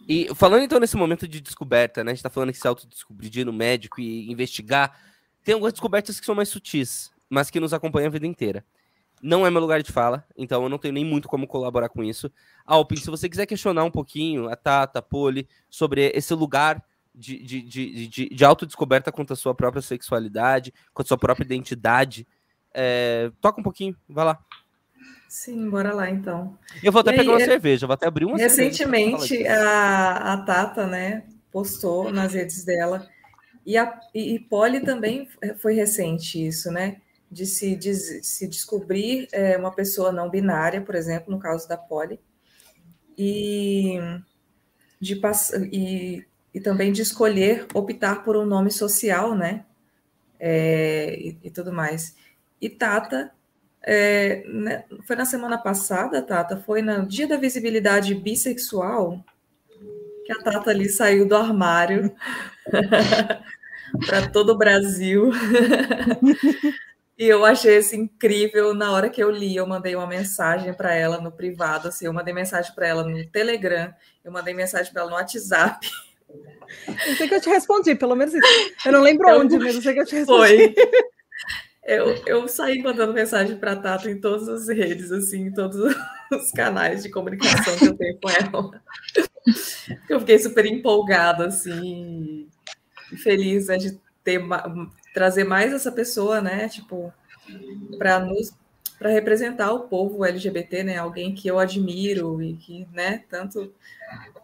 [0.09, 2.11] E falando então nesse momento de descoberta, né?
[2.11, 4.99] A gente tá falando que se autodescobrir no médico e investigar.
[5.43, 8.65] Tem algumas descobertas que são mais sutis, mas que nos acompanham a vida inteira.
[9.21, 12.03] Não é meu lugar de fala, então eu não tenho nem muito como colaborar com
[12.03, 12.31] isso.
[12.65, 17.37] Alpin, se você quiser questionar um pouquinho a Tata, a Poli, sobre esse lugar de,
[17.43, 22.27] de, de, de, de autodescoberta quanto à sua própria sexualidade, quanto à sua própria identidade.
[22.73, 24.43] É, toca um pouquinho, vai lá.
[25.29, 26.57] Sim, bora lá então.
[26.83, 30.33] Eu vou até e pegar aí, uma é cerveja, vou até abrir uma Recentemente, a,
[30.33, 33.07] a Tata, né, postou nas redes dela,
[33.63, 36.99] e a e, e Polly também foi recente isso, né?
[37.31, 41.77] De se, de, se descobrir é, uma pessoa não binária, por exemplo, no caso da
[41.77, 42.19] Polly,
[43.15, 43.99] e
[44.99, 49.65] de passar e e também de escolher optar por um nome social, né?
[50.39, 52.15] É, e, e, tudo mais.
[52.59, 53.31] E Tata,
[53.81, 59.23] é, né, foi na semana passada, Tata, foi no dia da visibilidade bissexual
[60.25, 62.13] que a Tata ali saiu do armário
[64.05, 65.31] para todo o Brasil.
[67.17, 68.73] e eu achei isso incrível.
[68.73, 72.13] Na hora que eu li, eu mandei uma mensagem para ela no privado, assim, eu
[72.13, 73.91] mandei mensagem para ela no Telegram,
[74.23, 75.89] eu mandei mensagem para ela no WhatsApp.
[76.87, 78.47] Eu sei que eu te respondi, pelo menos isso.
[78.85, 80.39] Eu não lembro onde, mas eu sei que eu te respondi.
[80.39, 80.75] Foi.
[81.83, 85.77] Eu, eu saí mandando mensagem para Tata em todas as redes, assim, em todos
[86.31, 88.81] os canais de comunicação que eu tenho com ela.
[90.07, 92.47] Eu fiquei super empolgada, assim,
[93.11, 94.41] e feliz né, de ter,
[95.13, 96.67] trazer mais essa pessoa, né?
[96.69, 97.13] Tipo,
[97.97, 98.53] para nos
[98.99, 100.97] para representar o povo LGBT, né?
[100.97, 103.73] Alguém que eu admiro e que, né, tanto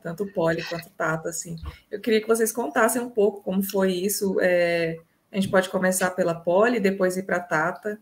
[0.02, 1.58] tanto Poli quanto Tata, assim.
[1.92, 4.38] Eu queria que vocês contassem um pouco como foi isso.
[4.40, 4.98] É,
[5.32, 8.00] a gente pode começar pela Poli, depois ir para a Tata.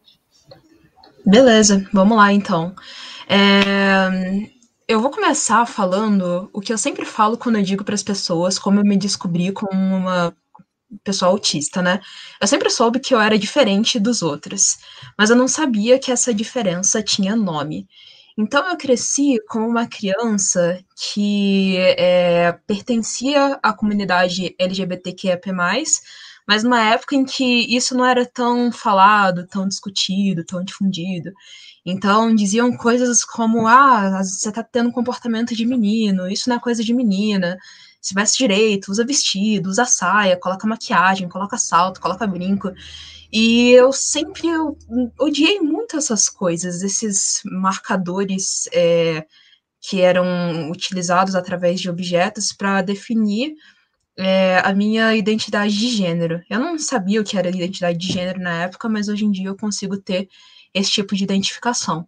[1.25, 2.75] Beleza, vamos lá então.
[3.27, 4.49] É,
[4.87, 8.59] eu vou começar falando o que eu sempre falo quando eu digo para as pessoas
[8.59, 10.35] como eu me descobri como uma
[11.03, 11.99] pessoa autista, né?
[12.39, 14.77] Eu sempre soube que eu era diferente dos outros,
[15.17, 17.87] mas eu não sabia que essa diferença tinha nome.
[18.37, 25.39] Então eu cresci como uma criança que é, pertencia à comunidade LGBTQIA+,
[26.47, 31.31] mas numa época em que isso não era tão falado, tão discutido, tão difundido.
[31.85, 36.59] Então diziam coisas como: ah, você tá tendo um comportamento de menino, isso não é
[36.59, 37.57] coisa de menina,
[38.01, 42.71] se veste direito, usa vestido, usa saia, coloca maquiagem, coloca salto, coloca brinco.
[43.31, 44.77] E eu sempre eu
[45.19, 49.25] odiei muito essas coisas, esses marcadores é,
[49.81, 53.55] que eram utilizados através de objetos para definir
[54.17, 56.41] é, a minha identidade de gênero.
[56.49, 59.47] Eu não sabia o que era identidade de gênero na época, mas hoje em dia
[59.47, 60.29] eu consigo ter
[60.73, 62.07] esse tipo de identificação.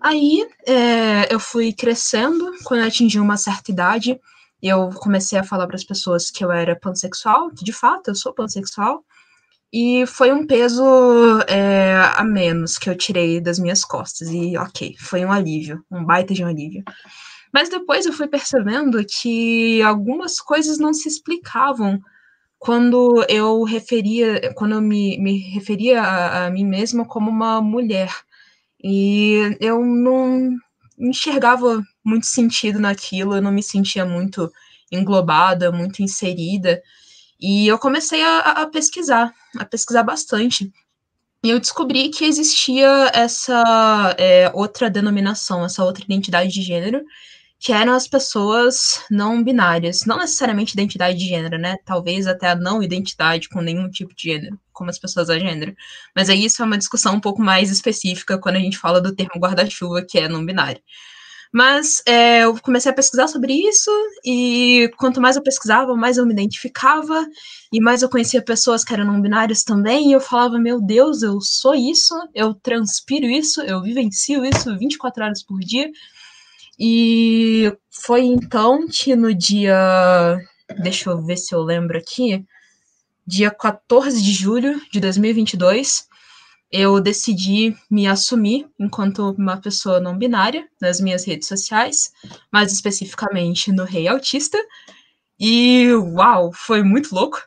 [0.00, 4.18] Aí é, eu fui crescendo, quando eu atingi uma certa idade,
[4.62, 8.14] eu comecei a falar para as pessoas que eu era pansexual, que de fato eu
[8.14, 9.04] sou pansexual,
[9.72, 10.82] e foi um peso
[11.46, 14.28] é, a menos que eu tirei das minhas costas.
[14.28, 16.82] E ok, foi um alívio, um baita de um alívio.
[17.52, 22.00] Mas depois eu fui percebendo que algumas coisas não se explicavam
[22.58, 28.14] quando eu referia, quando eu me, me referia a, a mim mesma como uma mulher.
[28.82, 30.56] E eu não
[30.98, 34.52] enxergava muito sentido naquilo, eu não me sentia muito
[34.92, 36.82] englobada, muito inserida.
[37.40, 40.70] E eu comecei a, a pesquisar, a pesquisar bastante.
[41.42, 47.02] E eu descobri que existia essa é, outra denominação, essa outra identidade de gênero,
[47.60, 50.06] que eram as pessoas não binárias.
[50.06, 51.76] Não necessariamente identidade de gênero, né?
[51.84, 55.76] Talvez até a não identidade com nenhum tipo de gênero, como as pessoas a gênero.
[56.16, 59.14] Mas aí isso é uma discussão um pouco mais específica quando a gente fala do
[59.14, 60.80] termo guarda-chuva, que é não binário.
[61.52, 63.90] Mas é, eu comecei a pesquisar sobre isso,
[64.24, 67.26] e quanto mais eu pesquisava, mais eu me identificava,
[67.72, 71.22] e mais eu conhecia pessoas que eram não binárias também, e eu falava, meu Deus,
[71.22, 75.90] eu sou isso, eu transpiro isso, eu vivencio isso 24 horas por dia,
[76.80, 80.38] e foi então que no dia.
[80.82, 82.42] Deixa eu ver se eu lembro aqui.
[83.26, 86.08] Dia 14 de julho de 2022,
[86.72, 92.12] eu decidi me assumir enquanto uma pessoa não binária nas minhas redes sociais,
[92.50, 94.58] mais especificamente no Rei Autista.
[95.38, 97.42] E uau, foi muito louco.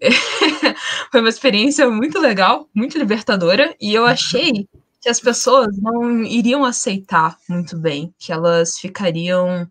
[1.10, 4.68] foi uma experiência muito legal, muito libertadora, e eu achei
[5.04, 9.68] que as pessoas não iriam aceitar muito bem, que elas ficariam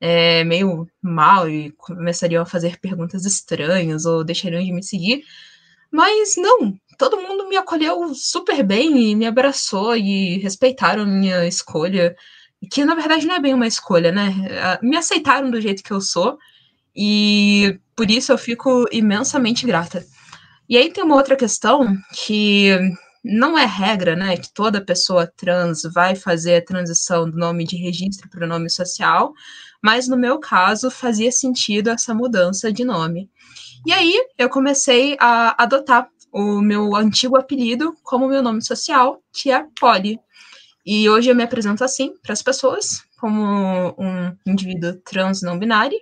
[0.00, 5.22] é, meio mal e começariam a fazer perguntas estranhas ou deixariam de me seguir.
[5.92, 12.16] Mas não, todo mundo me acolheu super bem e me abraçou e respeitaram minha escolha,
[12.70, 14.78] que na verdade não é bem uma escolha, né?
[14.80, 16.38] Me aceitaram do jeito que eu sou
[16.96, 20.06] e por isso eu fico imensamente grata.
[20.66, 25.82] E aí tem uma outra questão que não é regra, né, que toda pessoa trans
[25.94, 29.32] vai fazer a transição do nome de registro para o nome social,
[29.82, 33.30] mas no meu caso fazia sentido essa mudança de nome.
[33.86, 39.50] E aí eu comecei a adotar o meu antigo apelido como meu nome social, que
[39.50, 40.18] é Polly.
[40.84, 45.98] E hoje eu me apresento assim para as pessoas, como um indivíduo trans não binário,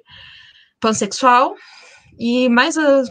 [0.80, 1.54] pansexual,
[2.18, 3.02] e mais a,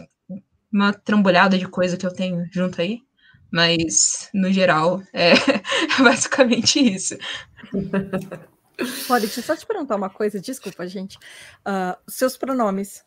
[0.72, 3.00] uma trambolhada de coisa que eu tenho junto aí,
[3.50, 5.32] mas, no geral, é,
[6.02, 7.16] basicamente isso.
[9.06, 11.16] Pode, deixa eu só te perguntar uma coisa, desculpa, gente.
[11.66, 13.02] Uh, seus pronomes?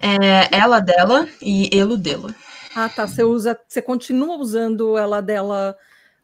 [0.00, 2.34] É, ela dela e ele dela.
[2.74, 3.06] Ah, tá.
[3.06, 5.76] Você usa, você continua usando ela dela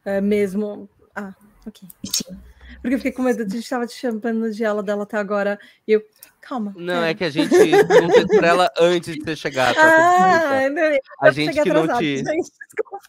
[0.05, 0.88] é, mesmo.
[1.14, 1.33] Ah,
[1.66, 1.88] ok.
[2.05, 2.50] Sim.
[2.81, 5.59] Porque eu fiquei com medo, a gente estava te chamando de ela dela até agora.
[5.87, 6.03] E eu,
[6.40, 6.73] calma.
[6.77, 9.75] Não, é, é que a gente não fez por ela antes de você chegar.
[9.75, 9.83] Tá?
[9.83, 12.16] Ah, não, a gente que atrasado, não te.
[12.19, 12.51] Gente,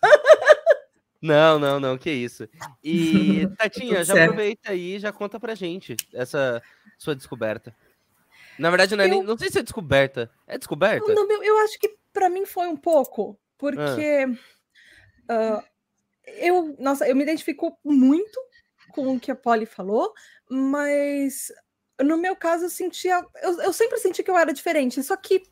[1.22, 2.50] não, não, não, que isso.
[2.84, 6.62] E, Tatinha, já aproveita aí já conta pra gente essa
[6.98, 7.74] sua descoberta.
[8.60, 9.12] Na verdade, não, é eu...
[9.12, 10.30] nem, não sei se é descoberta.
[10.46, 11.14] É descoberta?
[11.14, 14.26] Não, eu acho que para mim foi um pouco, porque
[15.30, 15.60] ah.
[15.60, 15.64] uh,
[16.26, 18.51] eu, nossa, eu me identifico muito
[18.92, 20.14] com o que a Polly falou,
[20.50, 21.52] mas
[22.04, 25.44] no meu caso eu sentia, eu, eu sempre senti que eu era diferente, só que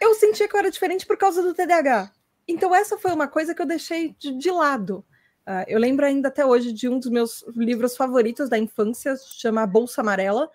[0.00, 2.10] eu sentia que eu era diferente por causa do TDAH.
[2.48, 5.04] Então essa foi uma coisa que eu deixei de, de lado.
[5.46, 9.66] Uh, eu lembro ainda até hoje de um dos meus livros favoritos da infância, chama
[9.66, 10.50] Bolsa Amarela,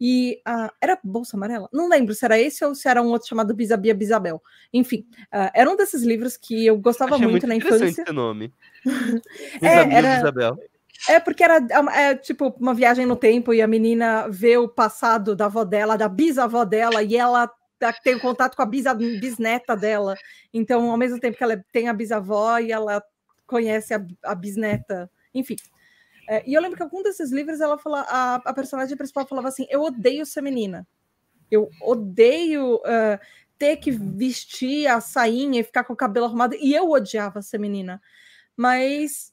[0.00, 1.68] e uh, era Bolsa Amarela?
[1.72, 4.42] Não lembro se era esse ou se era um outro chamado Bisabia Bisabel.
[4.72, 8.02] Enfim, uh, era um desses livros que eu gostava Achei muito, muito na infância.
[8.02, 8.52] Esse nome.
[9.62, 10.16] é, era...
[10.16, 10.58] Bisabel.
[11.08, 11.58] É porque era
[11.94, 15.96] é, tipo uma viagem no tempo e a menina vê o passado da avó dela,
[15.96, 20.14] da bisavó dela, e ela tá, tem contato com a bisneta dela.
[20.54, 23.02] Então, ao mesmo tempo que ela tem a bisavó e ela
[23.46, 25.10] conhece a, a bisneta.
[25.34, 25.56] Enfim.
[26.28, 29.48] É, e eu lembro que algum desses livros, ela fala, a, a personagem principal falava
[29.48, 30.86] assim: Eu odeio ser menina.
[31.50, 33.18] Eu odeio uh,
[33.58, 36.54] ter que vestir a sainha e ficar com o cabelo arrumado.
[36.54, 38.00] E eu odiava ser menina.
[38.56, 39.31] Mas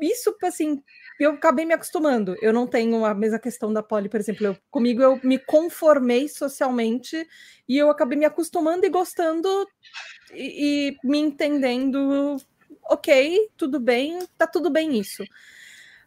[0.00, 0.82] isso, assim,
[1.18, 2.36] eu acabei me acostumando.
[2.40, 4.46] Eu não tenho a mesma questão da Polly, por exemplo.
[4.46, 7.26] Eu, comigo eu me conformei socialmente
[7.68, 9.48] e eu acabei me acostumando e gostando
[10.32, 12.36] e, e me entendendo.
[12.90, 15.24] Ok, tudo bem, tá tudo bem isso.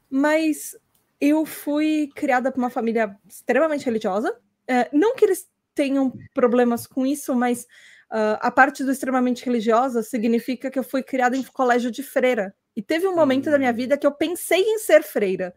[0.10, 0.78] Mas
[1.20, 4.38] eu fui criada por uma família extremamente religiosa.
[4.68, 7.64] É, não que eles tenham problemas com isso, mas
[8.12, 12.56] uh, a parte do extremamente religiosa significa que eu fui criada em colégio de freira.
[12.76, 13.76] E teve um momento da minha hum.
[13.76, 15.56] vida que eu pensei em ser freira.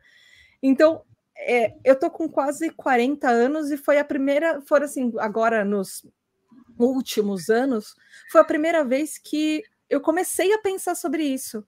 [0.62, 1.02] Então,
[1.36, 6.04] é, eu tô com quase 40 anos e foi a primeira, foi assim, agora nos
[6.78, 7.94] últimos anos,
[8.30, 11.64] foi a primeira vez que eu comecei a pensar sobre isso.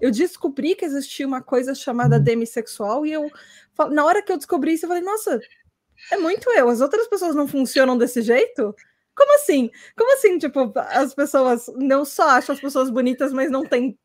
[0.00, 3.30] Eu descobri que existia uma coisa chamada demissexual e eu,
[3.90, 5.40] na hora que eu descobri isso, eu falei, nossa,
[6.10, 6.68] é muito eu.
[6.68, 8.74] As outras pessoas não funcionam desse jeito?
[9.14, 9.70] Como assim?
[9.96, 13.98] Como assim, tipo, as pessoas não só acham as pessoas bonitas, mas não têm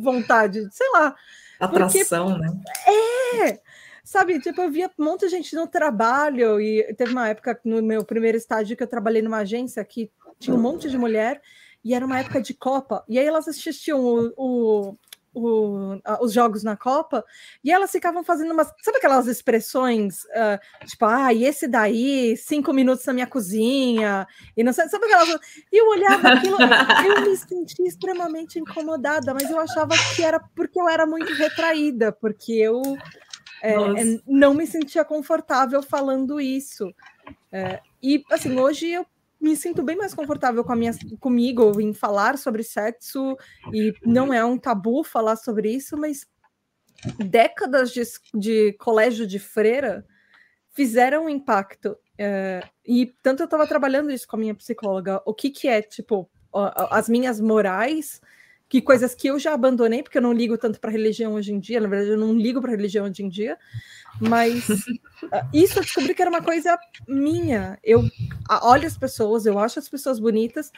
[0.00, 1.14] vontade, sei lá.
[1.58, 2.40] Atração, porque...
[2.40, 2.60] né?
[3.46, 3.60] É!
[4.04, 7.80] Sabe, tipo, eu via um monte de gente no trabalho, e teve uma época no
[7.82, 11.40] meu primeiro estágio que eu trabalhei numa agência que tinha um monte de mulher,
[11.84, 14.98] e era uma época de Copa, e aí elas assistiam o, o
[15.34, 17.24] o, os jogos na Copa,
[17.64, 18.72] e elas ficavam fazendo umas.
[18.82, 24.62] Sabe aquelas expressões, uh, tipo, ah, e esse daí, cinco minutos na minha cozinha, e
[24.62, 25.40] não sei, sabe aquelas.
[25.72, 26.56] E eu olhava aquilo,
[27.06, 32.12] eu me sentia extremamente incomodada, mas eu achava que era porque eu era muito retraída,
[32.12, 32.82] porque eu
[33.62, 33.74] é,
[34.26, 36.92] não me sentia confortável falando isso.
[37.50, 39.06] É, e assim, hoje eu
[39.42, 43.36] me sinto bem mais confortável com a minha, comigo em falar sobre sexo,
[43.72, 46.26] e não é um tabu falar sobre isso, mas
[47.18, 48.02] décadas de,
[48.32, 50.06] de colégio de freira
[50.70, 51.96] fizeram um impacto.
[52.16, 55.82] É, e tanto eu estava trabalhando isso com a minha psicóloga, o que, que é,
[55.82, 58.20] tipo, as minhas morais
[58.72, 61.60] que coisas que eu já abandonei, porque eu não ligo tanto para religião hoje em
[61.60, 63.58] dia, na verdade, eu não ligo para religião hoje em dia,
[64.18, 64.64] mas
[65.30, 67.78] ah, isso eu descobri que era uma coisa minha.
[67.84, 68.02] Eu
[68.62, 70.72] olho as pessoas, eu acho as pessoas bonitas.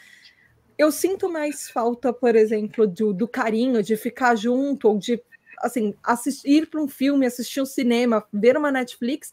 [0.77, 5.23] Eu sinto mais falta, por exemplo, do, do carinho, de ficar junto, ou de
[5.61, 9.33] assim, assistir, ir para um filme, assistir um cinema, ver uma Netflix,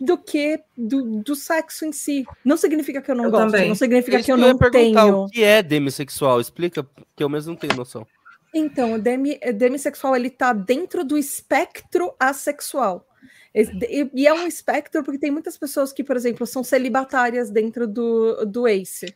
[0.00, 2.24] do que do, do sexo em si.
[2.44, 3.68] Não significa que eu não eu gosto, também.
[3.68, 5.24] não significa que eu, não tenho.
[5.24, 6.40] O que é demissexual?
[6.40, 8.06] Explica, que eu mesmo não tenho noção.
[8.52, 13.06] Então, o demi, demissexual ele tá dentro do espectro assexual.
[13.54, 17.86] E, e, é um espectro porque tem muitas pessoas que, por exemplo, são celibatárias dentro
[17.86, 19.14] do, do ACE.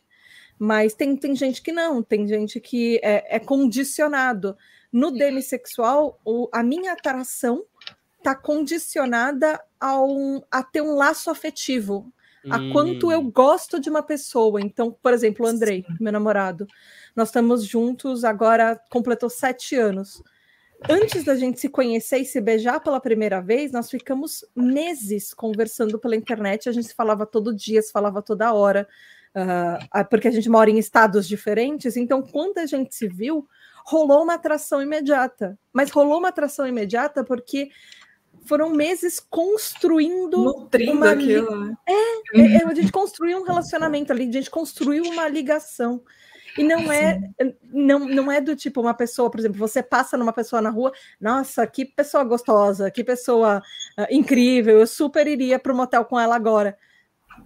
[0.57, 4.57] Mas tem, tem gente que não, tem gente que é, é condicionado.
[4.91, 7.63] No demissexual, o, a minha atração
[8.19, 12.11] está condicionada a, um, a ter um laço afetivo,
[12.45, 12.53] hum.
[12.53, 14.61] a quanto eu gosto de uma pessoa.
[14.61, 16.67] Então, por exemplo, o Andrei, meu namorado,
[17.15, 20.21] nós estamos juntos agora, completou sete anos.
[20.87, 25.99] Antes da gente se conhecer e se beijar pela primeira vez, nós ficamos meses conversando
[25.99, 26.69] pela internet.
[26.69, 28.87] A gente se falava todo dia, se falava toda hora,
[29.35, 31.97] uh, porque a gente mora em estados diferentes.
[31.97, 33.45] Então, quando a gente se viu,
[33.85, 35.59] rolou uma atração imediata.
[35.73, 37.69] Mas rolou uma atração imediata porque
[38.45, 41.65] foram meses construindo Nutrindo uma aquilo.
[41.65, 41.75] Né?
[41.87, 46.01] É, é, é, a gente construiu um relacionamento ali, a gente construiu uma ligação.
[46.57, 47.19] E não é,
[47.71, 50.91] não, não é do tipo uma pessoa, por exemplo, você passa numa pessoa na rua,
[51.21, 53.61] nossa, que pessoa gostosa, que pessoa
[53.97, 56.77] uh, incrível, eu super iria para o motel com ela agora.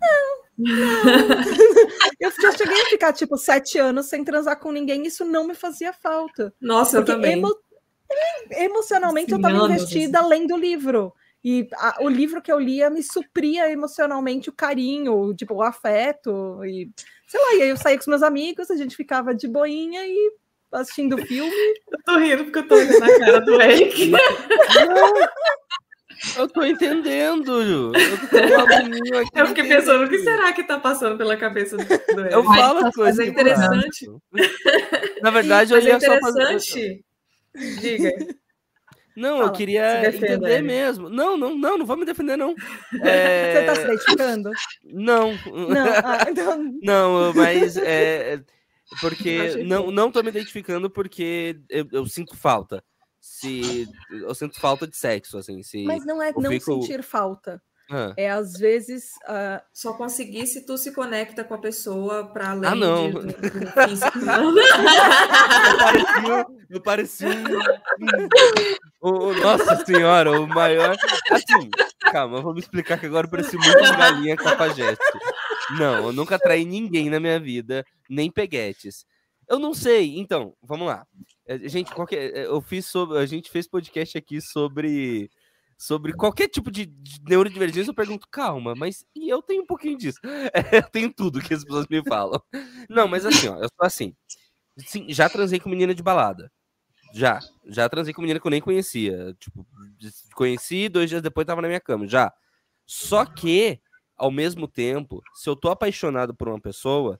[0.01, 1.03] Não, não.
[2.19, 5.53] eu já cheguei a ficar tipo sete anos sem transar com ninguém, isso não me
[5.53, 6.53] fazia falta.
[6.59, 7.33] Nossa, eu também.
[7.33, 7.53] Emo
[8.51, 10.29] emocionalmente Sim, eu estava investida assim.
[10.29, 11.13] lendo o livro.
[11.43, 16.63] E a, o livro que eu lia me supria emocionalmente o carinho, tipo, o afeto.
[16.63, 16.89] E
[17.27, 20.05] sei lá, e aí eu saía com os meus amigos, a gente ficava de boinha
[20.05, 20.31] e
[20.71, 21.51] assistindo o filme.
[21.91, 24.11] Eu tô rindo porque eu tô olhando na cara do Eric.
[26.37, 27.91] Eu tô entendendo, Ju.
[27.91, 32.33] Eu, aqui eu fiquei pensando, o que será que tá passando pela cabeça do, Eric?
[32.33, 33.17] Eu falo as coisas.
[33.17, 34.09] Mas é interessante.
[35.21, 37.03] Na verdade, eu li é interessante.
[37.55, 38.11] Diga.
[39.15, 41.09] Não, Fala, eu queria entender mesmo.
[41.09, 42.55] Não, não, não, não vou me defender, não.
[43.03, 43.53] É...
[43.53, 44.51] Você está se identificando?
[44.83, 45.33] Não.
[45.45, 46.73] Não, ah, então...
[46.81, 48.43] não mas é,
[48.99, 52.83] porque não, não tô me identificando porque eu, eu, sinto falta.
[53.19, 55.61] Se eu sinto falta de sexo, assim.
[55.63, 56.81] Se mas não é não fico...
[56.81, 57.61] sentir falta.
[57.93, 58.13] Ah.
[58.17, 59.11] É às vezes.
[59.27, 59.61] Uh...
[59.71, 63.09] Só conseguir se tu se conecta com a pessoa para além ah, não.
[63.09, 64.19] De, do, do físico.
[66.69, 70.95] eu parecia um, um, um, Nossa senhora, o maior.
[71.31, 71.69] Assim,
[72.11, 75.03] calma, vamos explicar que agora eu pareci muito galinha capajeste.
[75.77, 79.05] Não, eu nunca traí ninguém na minha vida, nem peguetes.
[79.47, 81.05] Eu não sei, então, vamos lá.
[81.45, 85.29] É, gente, qualquer, é, eu fiz sobre, a gente fez podcast aqui sobre
[85.83, 86.89] sobre qualquer tipo de,
[87.27, 90.17] neurodivergência, eu pergunto, calma, mas e eu tenho um pouquinho disso.
[90.53, 92.41] É, eu tenho tudo que as pessoas me falam.
[92.89, 94.15] Não, mas assim, ó, eu sou assim.
[94.77, 96.49] Sim, já transei com menina de balada.
[97.13, 97.39] Já.
[97.65, 99.35] Já transei com menina que eu nem conhecia.
[99.39, 99.67] Tipo,
[100.35, 102.07] conheci, dois dias depois tava na minha cama.
[102.07, 102.31] Já.
[102.85, 103.81] Só que,
[104.15, 107.19] ao mesmo tempo, se eu tô apaixonado por uma pessoa,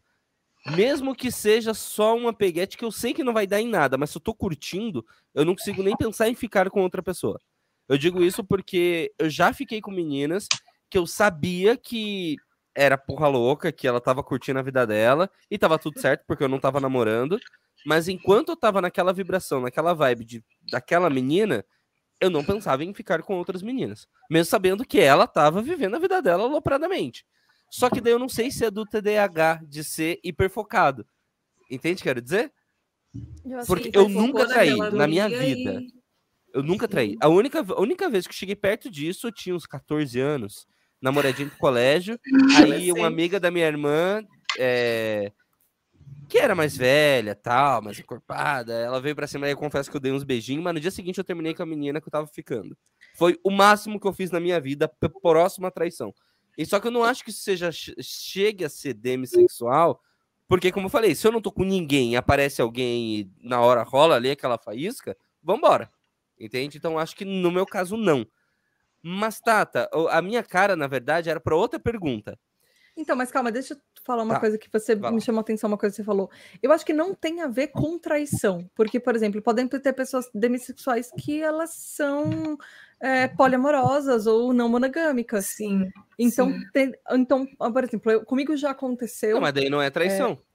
[0.75, 3.97] mesmo que seja só uma peguete que eu sei que não vai dar em nada,
[3.97, 7.41] mas se eu tô curtindo, eu não consigo nem pensar em ficar com outra pessoa.
[7.87, 10.47] Eu digo isso porque eu já fiquei com meninas
[10.89, 12.37] que eu sabia que
[12.75, 16.43] era porra louca, que ela tava curtindo a vida dela e tava tudo certo porque
[16.43, 17.39] eu não tava namorando.
[17.85, 21.65] Mas enquanto eu tava naquela vibração, naquela vibe de, daquela menina,
[22.19, 24.07] eu não pensava em ficar com outras meninas.
[24.29, 27.25] Mesmo sabendo que ela tava vivendo a vida dela alopradamente.
[27.69, 31.05] Só que daí eu não sei se é do TDAH, de ser hiperfocado.
[31.69, 32.53] Entende o que quero dizer?
[33.45, 35.81] Eu Porque eu nunca traí na minha vida.
[35.81, 36.02] E...
[36.53, 37.17] Eu nunca traí.
[37.19, 40.67] A única, a única vez que cheguei perto disso, eu tinha uns 14 anos,
[41.01, 42.19] namoradinho do colégio.
[42.77, 44.23] Aí uma amiga da minha irmã,
[44.57, 45.31] é,
[46.29, 49.97] que era mais velha, tal, mais encorpada, ela veio pra cima e eu confesso que
[49.97, 52.11] eu dei uns beijinhos, mas no dia seguinte eu terminei com a menina que eu
[52.11, 52.77] tava ficando.
[53.15, 54.87] Foi o máximo que eu fiz na minha vida,
[55.21, 56.13] próxima traição.
[56.57, 60.01] E só que eu não acho que isso seja chegue a ser demissexual,
[60.47, 63.81] porque como eu falei, se eu não tô com ninguém, aparece alguém e na hora
[63.83, 65.91] rola ali aquela faísca, vambora.
[66.39, 66.77] Entende?
[66.77, 68.25] Então acho que no meu caso não.
[69.01, 72.37] Mas Tata, a minha cara na verdade era para outra pergunta.
[72.95, 74.39] Então, mas calma, deixa eu falar uma tá.
[74.39, 76.29] coisa que você me chamou a atenção, uma coisa que você falou.
[76.61, 80.29] Eu acho que não tem a ver com traição, porque, por exemplo, podem ter pessoas
[80.33, 82.57] demissexuais que elas são
[83.01, 85.47] é, poliamorosas ou não monogâmicas.
[85.47, 85.89] Sim.
[86.19, 86.61] Então, sim.
[86.71, 89.35] Tem, então por exemplo, eu, comigo já aconteceu.
[89.35, 90.33] Não, mas daí não é traição.
[90.33, 90.52] É,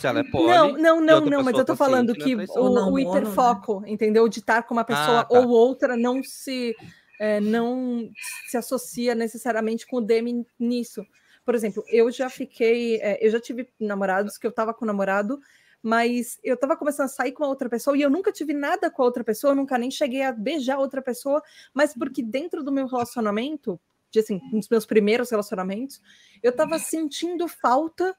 [0.00, 2.62] se ela é poli, não, não, não, não, mas eu tô falando que é o,
[2.62, 3.02] o né?
[3.02, 3.90] hiperfoco, né?
[3.90, 4.28] entendeu?
[4.28, 5.38] De estar com uma pessoa ah, tá.
[5.38, 6.74] ou outra não se
[7.18, 8.10] é, não
[8.48, 11.04] se associa necessariamente com o Demi nisso.
[11.44, 15.38] Por exemplo, eu já fiquei, é, eu já tive namorados que eu tava com namorado,
[15.82, 18.90] mas eu tava começando a sair com a outra pessoa e eu nunca tive nada
[18.90, 21.42] com a outra pessoa, eu nunca nem cheguei a beijar outra pessoa,
[21.74, 23.78] mas porque dentro do meu relacionamento,
[24.10, 26.00] de assim, nos meus primeiros relacionamentos,
[26.42, 28.16] eu tava sentindo falta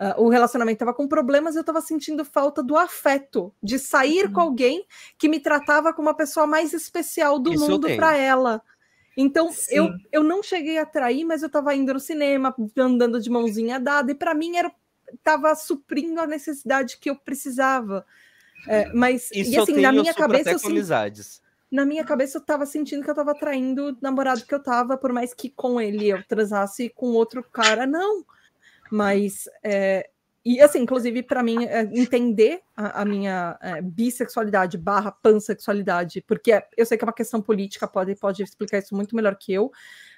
[0.00, 4.32] Uh, o relacionamento estava com problemas, eu estava sentindo falta do afeto, de sair uhum.
[4.32, 4.86] com alguém
[5.16, 8.62] que me tratava como a pessoa mais especial do Isso mundo para ela.
[9.16, 13.28] Então, eu, eu não cheguei a trair, mas eu estava indo no cinema, andando de
[13.28, 14.72] mãozinha dada, e para mim era
[15.14, 18.04] estava suprindo a necessidade que eu precisava.
[18.66, 20.52] É, mas, Isso e assim, na minha cabeça.
[20.52, 21.42] Eu amizades.
[21.70, 24.96] Na minha cabeça, eu estava sentindo que eu estava traindo o namorado que eu estava,
[24.96, 28.24] por mais que com ele eu transasse com outro cara, não.
[28.92, 30.06] Mas é,
[30.44, 36.52] e assim, inclusive, para mim, é, entender a, a minha é, bissexualidade barra pansexualidade, porque
[36.52, 39.52] é, eu sei que é uma questão política, pode, pode explicar isso muito melhor que
[39.52, 39.70] eu.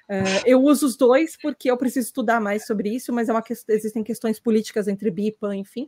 [0.09, 3.41] É, eu uso os dois porque eu preciso estudar mais sobre isso, mas é uma
[3.41, 5.87] que, existem questões políticas entre bi, pan, enfim.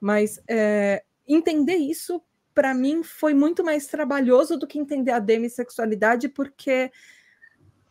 [0.00, 2.22] Mas é, entender isso,
[2.54, 6.92] para mim, foi muito mais trabalhoso do que entender a demissexualidade, porque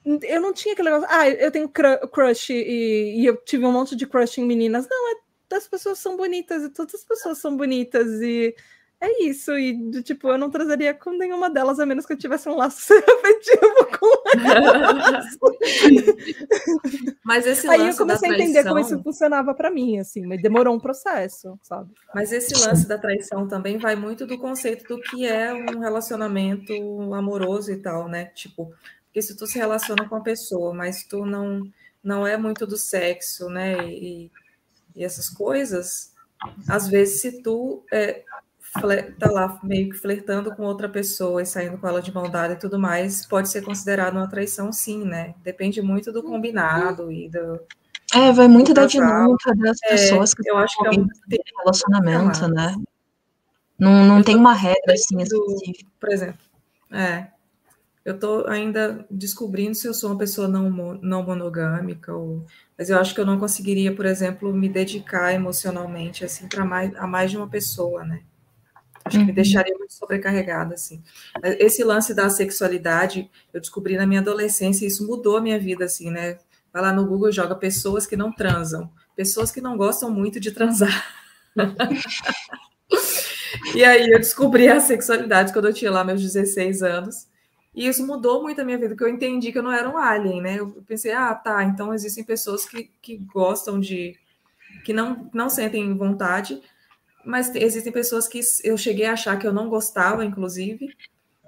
[0.06, 3.96] eu não tinha aquele negócio, ah, eu tenho crush e, e, eu tive um monte
[3.96, 4.88] de crush em meninas.
[4.90, 8.56] Não, é, as pessoas são bonitas e todas as pessoas são bonitas e
[9.04, 9.52] é isso.
[9.58, 12.94] E, tipo, eu não trazeria com nenhuma delas, a menos que eu tivesse um laço
[12.96, 15.38] afetivo com elas.
[17.24, 20.42] Mas esse lance Aí eu comecei a entender como isso funcionava para mim, assim, mas
[20.42, 21.92] demorou um processo, sabe?
[22.16, 26.74] Mas esse lance da traição também vai muito do conceito do que é um relacionamento
[27.14, 28.26] amoroso e tal, né?
[28.28, 28.74] Tipo,
[29.14, 31.72] porque se tu se relaciona com a pessoa, mas tu não
[32.04, 33.88] não é muito do sexo, né?
[33.88, 34.32] E,
[34.96, 36.12] e essas coisas,
[36.68, 38.24] às vezes se tu é,
[39.20, 42.56] tá lá meio que flertando com outra pessoa e saindo com ela de mão dada
[42.56, 45.36] e tudo mais, pode ser considerado uma traição, sim, né?
[45.44, 47.62] Depende muito do combinado e do.
[48.16, 51.08] É, vai muito da dinâmica das é, pessoas é, que eu acho que é um
[51.60, 52.76] relacionamento, né?
[53.78, 55.90] Não, não tem uma regra assim específica.
[56.00, 56.42] Por exemplo,
[56.92, 57.28] é,
[58.06, 60.70] eu estou ainda descobrindo se eu sou uma pessoa não,
[61.02, 62.46] não monogâmica, ou,
[62.78, 66.94] mas eu acho que eu não conseguiria, por exemplo, me dedicar emocionalmente assim para mais,
[66.96, 68.22] a mais de uma pessoa, né?
[69.06, 69.36] Acho que me uhum.
[69.36, 71.04] deixaria muito sobrecarregada, assim.
[71.44, 75.86] Esse lance da sexualidade, eu descobri na minha adolescência e isso mudou a minha vida,
[75.86, 76.38] assim, né?
[76.72, 78.90] Vai lá no Google e joga pessoas que não transam.
[79.16, 81.06] Pessoas que não gostam muito de transar.
[83.76, 87.28] e aí eu descobri a sexualidade quando eu tinha lá meus 16 anos.
[87.76, 89.98] E isso mudou muito a minha vida, porque eu entendi que eu não era um
[89.98, 90.60] alien, né?
[90.60, 94.16] Eu pensei, ah, tá, então existem pessoas que, que gostam de.
[94.84, 96.62] que não, não sentem vontade,
[97.26, 100.96] mas existem pessoas que eu cheguei a achar que eu não gostava, inclusive,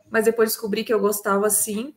[0.10, 1.94] mas depois descobri que eu gostava sim,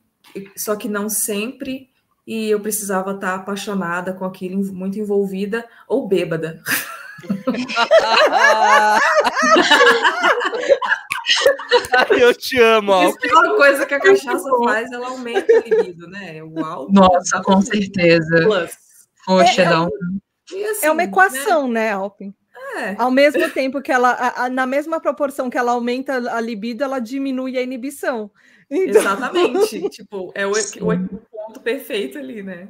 [0.56, 1.88] só que não sempre,
[2.26, 6.62] e eu precisava estar apaixonada com aquilo, muito envolvida ou bêbada.
[12.20, 13.02] eu te amo.
[13.04, 16.42] Isso é uma coisa que a cachaça faz, ela aumenta o libido, né?
[16.42, 16.92] O álcool.
[16.92, 18.42] Nossa, com certeza.
[18.42, 18.70] Plus.
[19.26, 19.88] Poxa, é, é, um...
[20.70, 22.34] assim, é uma equação, né, né Alpin?
[22.76, 22.94] É.
[22.98, 26.82] Ao mesmo tempo que ela, a, a, na mesma proporção que ela aumenta a libido,
[26.82, 28.30] ela diminui a inibição.
[28.70, 29.00] Então...
[29.00, 29.88] Exatamente.
[29.90, 32.68] tipo, é o, o, o, ponto perfeito ali, né?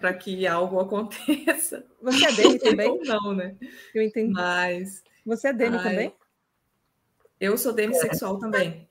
[0.00, 1.84] Para que algo aconteça.
[2.02, 2.90] Você é dele também?
[2.90, 3.56] Ou não, né?
[3.94, 4.32] Eu entendi.
[4.32, 5.02] Mas.
[5.26, 6.12] Você é dele ai, também?
[7.40, 8.88] Eu sou demissexual também.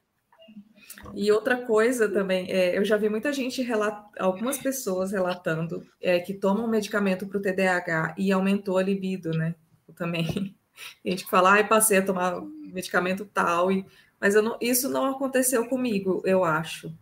[1.13, 3.65] E outra coisa também, é, eu já vi muita gente,
[4.19, 9.55] algumas pessoas relatando é, que tomam medicamento para o TDAH e aumentou a libido, né?
[9.97, 10.25] também.
[11.03, 13.85] Tem gente que fala, ai, passei a tomar medicamento tal, e...
[14.19, 16.93] mas eu não, isso não aconteceu comigo, eu acho.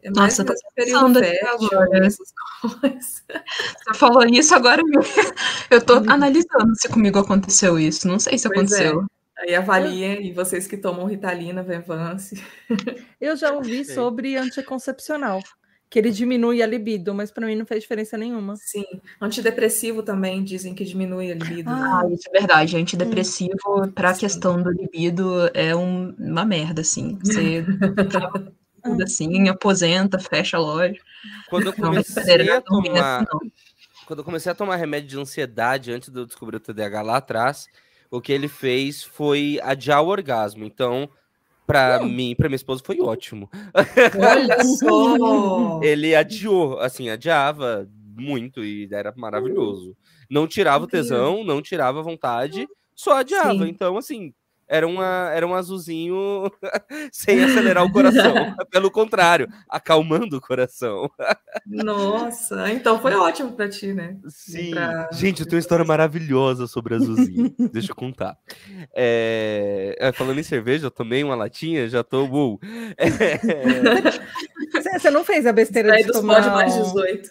[0.00, 2.06] É Nossa, tô pensando agora.
[2.06, 3.24] Essas coisas.
[3.84, 4.80] Você falou isso agora,
[5.70, 6.10] eu tô uhum.
[6.10, 8.06] analisando se comigo aconteceu isso.
[8.06, 8.86] Não sei se pois é.
[8.86, 9.02] aconteceu.
[9.02, 9.17] É.
[9.38, 12.42] Aí avalia, e vocês que tomam Ritalina, Venvance.
[13.20, 15.40] Eu já ouvi sobre anticoncepcional
[15.90, 18.56] que ele diminui a libido, mas para mim não fez diferença nenhuma.
[18.56, 18.84] Sim,
[19.20, 21.70] antidepressivo também dizem que diminui a libido.
[21.70, 22.76] Ah, isso é verdade.
[22.76, 23.90] Antidepressivo hum.
[23.90, 27.18] para a questão do libido é um, uma merda, assim.
[27.22, 27.64] Você
[28.82, 31.00] tudo assim, aposenta, fecha a loja.
[31.48, 33.26] Quando eu comecei não, a tomar,
[34.06, 37.16] quando eu comecei a tomar remédio de ansiedade antes de eu descobrir o TDAH lá
[37.16, 37.66] atrás,
[38.10, 40.64] o que ele fez foi adiar o orgasmo.
[40.64, 41.08] Então,
[41.68, 42.08] Pra hum.
[42.08, 43.50] mim, pra minha esposa, foi ótimo.
[43.74, 45.82] Olha só!
[45.82, 47.86] Ele adiou, assim, adiava
[48.16, 49.94] muito e era maravilhoso.
[50.30, 53.66] Não tirava o tesão, não tirava a vontade, só adiava.
[53.66, 53.68] Sim.
[53.68, 54.32] Então, assim,
[54.68, 56.50] era, uma, era um azulzinho
[57.10, 58.54] sem acelerar o coração.
[58.70, 61.10] Pelo contrário, acalmando o coração.
[61.66, 64.16] Nossa, então foi ótimo para ti, né?
[64.28, 64.72] Sim.
[64.72, 65.08] Pra...
[65.12, 67.54] Gente, eu tenho uma história maravilhosa sobre azulzinho.
[67.72, 68.36] Deixa eu contar.
[68.94, 69.96] É...
[69.98, 72.60] é falando em cerveja, eu tomei uma latinha, já tô.
[72.98, 73.38] É...
[74.98, 76.46] Você não fez a besteira de tomar.
[76.52, 77.30] mais 18.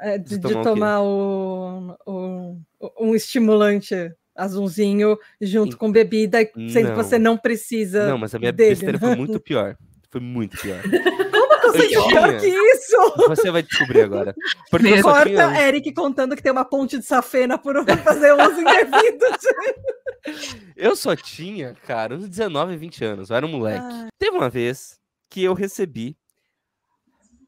[0.00, 2.56] É, de, de, tomar, de tomar o, o,
[3.00, 3.94] um estimulante
[4.38, 6.38] azulzinho junto com bebida,
[6.70, 8.08] sendo que você não precisa.
[8.08, 8.70] Não, mas a minha dele.
[8.70, 9.76] besteira foi muito pior.
[10.10, 10.80] Foi muito pior.
[11.30, 12.96] Como conseguiu pior que isso?
[13.28, 14.34] Você vai descobrir agora.
[14.70, 15.68] Porque Corta tinha...
[15.68, 19.24] Eric contando que tem uma ponte de safena por fazer uso indevido.
[20.76, 23.30] eu só tinha, cara, uns 19, 20 anos.
[23.30, 23.84] Eu era um moleque.
[23.84, 24.08] Ah.
[24.18, 26.16] Teve uma vez que eu recebi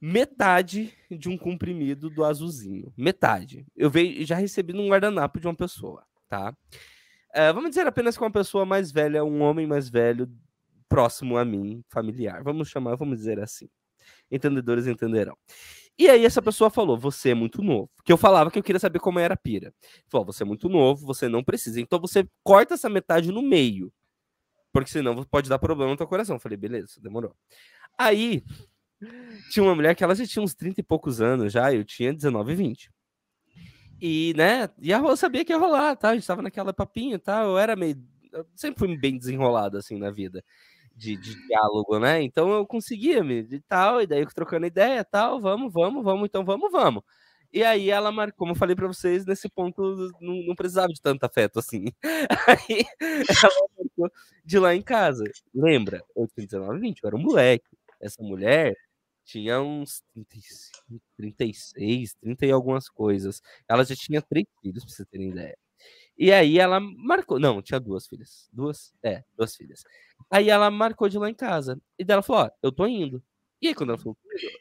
[0.02, 2.92] metade de um comprimido do azulzinho.
[2.96, 3.66] Metade.
[3.74, 6.54] Eu veio, já recebi num guardanapo de uma pessoa tá?
[7.34, 10.30] Uh, vamos dizer apenas que uma pessoa mais velha, um homem mais velho,
[10.88, 12.42] próximo a mim, familiar.
[12.44, 13.68] Vamos chamar, vamos dizer assim.
[14.30, 15.36] Entendedores entenderão.
[15.98, 17.90] E aí essa pessoa falou: "Você é muito novo".
[18.04, 19.74] Que eu falava que eu queria saber como era a pira.
[20.08, 21.80] Falou: "Você é muito novo, você não precisa.
[21.80, 23.92] Então você corta essa metade no meio,
[24.72, 26.36] porque senão pode dar problema no teu coração".
[26.36, 27.34] Eu falei: "Beleza, demorou".
[27.98, 28.44] Aí
[29.50, 32.12] tinha uma mulher que ela já tinha uns 30 e poucos anos já, eu tinha
[32.12, 32.90] 19 e 20.
[34.00, 36.10] E, né, e eu sabia que ia rolar, tá?
[36.10, 37.40] A gente tava naquela papinha e tá?
[37.40, 37.50] tal.
[37.50, 37.96] Eu era meio.
[38.32, 40.42] Eu sempre fui bem desenrolado, assim, na vida.
[40.96, 42.22] De, de diálogo, né?
[42.22, 46.44] Então eu conseguia me de tal, e daí trocando ideia, tal, vamos, vamos, vamos, então
[46.44, 47.02] vamos, vamos.
[47.52, 51.00] E aí ela marcou, como eu falei para vocês, nesse ponto não, não, precisava de
[51.00, 51.86] tanto afeto assim.
[52.46, 52.84] Aí
[53.42, 54.10] ela marcou
[54.44, 55.24] de lá em casa.
[55.52, 56.00] Lembra?
[56.14, 57.66] Eu tinha 19, 20, eu era um moleque.
[58.00, 58.74] Essa mulher
[59.30, 63.40] tinha uns 35, 36, 30 e algumas coisas.
[63.68, 65.56] Ela já tinha três filhos, pra vocês terem ideia.
[66.18, 67.38] E aí ela marcou.
[67.38, 68.48] Não, tinha duas filhas.
[68.52, 68.92] Duas?
[69.02, 69.82] É, duas filhas.
[70.30, 71.80] Aí ela marcou de lá em casa.
[71.98, 73.22] E dela falou: Ó, eu tô indo.
[73.62, 74.16] E aí, quando ela falou,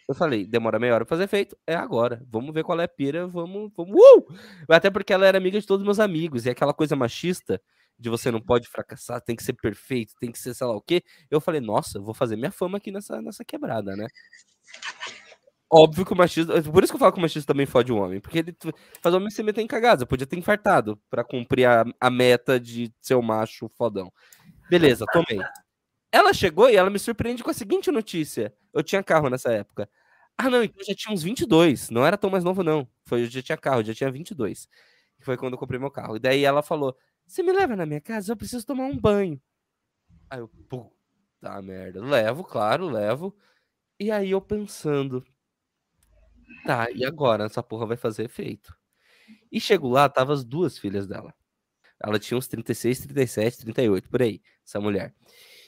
[0.09, 2.22] eu falei, demora meia hora pra fazer feito, é agora.
[2.30, 3.95] Vamos ver qual é a pira, vamos, vamos.
[3.95, 4.26] Uh!
[4.67, 7.61] Até porque ela era amiga de todos os meus amigos, e aquela coisa machista
[8.00, 10.82] de você não pode fracassar, tem que ser perfeito, tem que ser sei lá o
[10.82, 11.04] quê.
[11.30, 14.08] Eu falei, nossa, eu vou fazer minha fama aqui nessa, nessa quebrada, né?
[15.72, 16.52] Óbvio que o machismo.
[16.72, 18.20] Por isso que eu falo que o machismo também fode o homem.
[18.20, 18.58] Porque ele
[19.02, 20.02] faz o homem se meter em cagada.
[20.04, 24.12] Eu podia ter infartado para cumprir a, a meta de ser o macho fodão.
[24.68, 25.39] Beleza, tomei.
[26.12, 28.52] Ela chegou e ela me surpreende com a seguinte notícia.
[28.74, 29.88] Eu tinha carro nessa época.
[30.36, 31.91] Ah, não, então já tinha uns 22.
[31.91, 32.88] Não era tão mais novo, não.
[33.06, 34.68] Foi, eu já tinha carro, já tinha 22.
[35.20, 36.16] Foi quando eu comprei meu carro.
[36.16, 36.95] E daí ela falou:
[37.30, 38.32] Você me leva na minha casa?
[38.32, 39.39] Eu preciso tomar um banho.
[40.32, 42.03] Aí eu, puta merda.
[42.03, 43.38] Levo, claro, levo.
[43.99, 45.23] E aí eu pensando:
[46.65, 47.45] Tá, e agora?
[47.45, 48.75] Essa porra vai fazer efeito.
[49.51, 51.32] E chego lá, tava as duas filhas dela.
[52.03, 55.13] Ela tinha uns 36, 37, 38, por aí, essa mulher.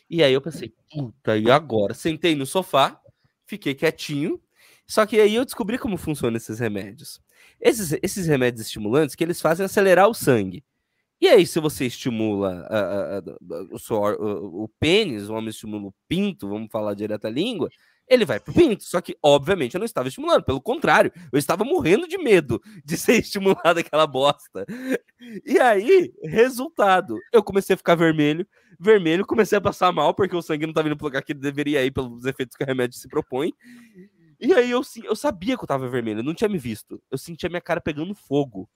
[0.09, 1.93] E aí eu pensei, puta, e agora?
[1.93, 2.99] Sentei no sofá,
[3.45, 4.41] fiquei quietinho,
[4.87, 7.21] só que aí eu descobri como funcionam esses remédios.
[7.59, 10.65] Esses, esses remédios estimulantes que eles fazem acelerar o sangue.
[11.21, 13.21] E aí, se você estimula a, a, a,
[13.69, 17.69] o, o, o pênis, o homem estimula o pinto, vamos falar direto a língua,
[18.07, 18.83] ele vai pro pinto.
[18.83, 22.97] Só que, obviamente, eu não estava estimulando, pelo contrário, eu estava morrendo de medo de
[22.97, 24.65] ser estimulado aquela bosta.
[25.45, 28.45] E aí, resultado, eu comecei a ficar vermelho,
[28.79, 31.39] vermelho, comecei a passar mal, porque o sangue não estava indo pro lugar que ele
[31.39, 33.53] deveria ir pelos efeitos que o remédio se propõe.
[34.39, 36.99] E aí eu, eu sabia que eu tava vermelho, eu não tinha me visto.
[37.11, 38.67] Eu sentia minha cara pegando fogo.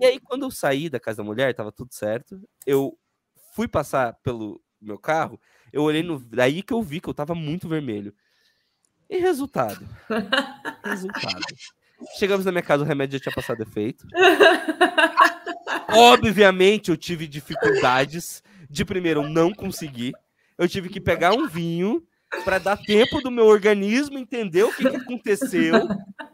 [0.00, 2.40] E aí, quando eu saí da casa da mulher, tava tudo certo.
[2.66, 2.98] Eu
[3.54, 5.40] fui passar pelo meu carro,
[5.72, 6.18] eu olhei no.
[6.18, 8.14] Daí que eu vi que eu tava muito vermelho.
[9.08, 9.86] E resultado?
[10.84, 11.42] resultado.
[12.18, 14.06] Chegamos na minha casa, o remédio já tinha passado efeito.
[15.88, 20.12] Obviamente, eu tive dificuldades de primeiro não conseguir.
[20.58, 22.02] Eu tive que pegar um vinho
[22.44, 25.86] para dar tempo do meu organismo entender o que, que aconteceu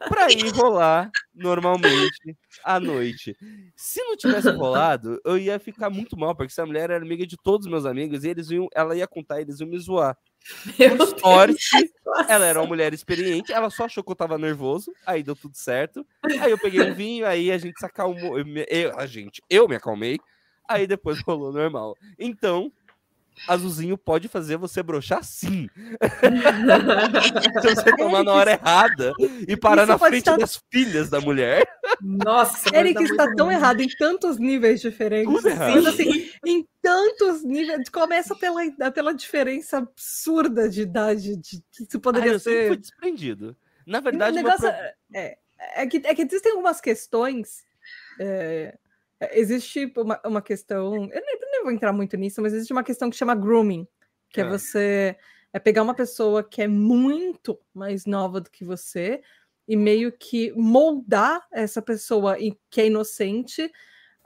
[0.08, 3.36] para ir rolar normalmente à noite.
[3.76, 7.36] Se não tivesse rolado, eu ia ficar muito mal, porque essa mulher era amiga de
[7.36, 10.16] todos os meus amigos e eles iam, ela ia contar, eles iam me zoar.
[10.76, 11.92] Por sorte,
[12.28, 15.56] ela era uma mulher experiente, ela só achou que eu tava nervoso, aí deu tudo
[15.56, 16.06] certo.
[16.40, 18.38] Aí eu peguei um vinho, aí a gente se acalmou.
[18.68, 20.18] Eu, a gente, eu me acalmei,
[20.68, 21.96] aí depois rolou normal.
[22.18, 22.72] Então,
[23.46, 25.68] azulzinho pode fazer você brochar sim.
[27.62, 29.12] Se você tomar na hora errada
[29.46, 30.36] e parar Isso na frente estar...
[30.36, 31.66] das filhas da mulher.
[32.00, 35.32] Nossa, Eric está tão errado em tantos níveis diferentes.
[35.32, 35.86] Tudo errado.
[35.86, 37.88] Assim, em tantos níveis.
[37.88, 38.60] Começa pela,
[38.92, 42.68] pela diferença absurda de idade de, que isso poderia ah, eu ser.
[42.68, 43.56] Foi desprendido.
[43.86, 45.18] Na verdade, o negócio pro...
[45.18, 45.38] é,
[45.76, 47.64] é, que, é que existem algumas questões.
[48.20, 48.76] É,
[49.32, 50.94] existe uma, uma questão.
[50.94, 53.86] Eu nem, eu nem vou entrar muito nisso, mas existe uma questão que chama grooming,
[54.30, 55.16] que é, é você
[55.52, 59.22] é pegar uma pessoa que é muito mais nova do que você
[59.66, 62.36] e meio que moldar essa pessoa
[62.70, 63.70] que é inocente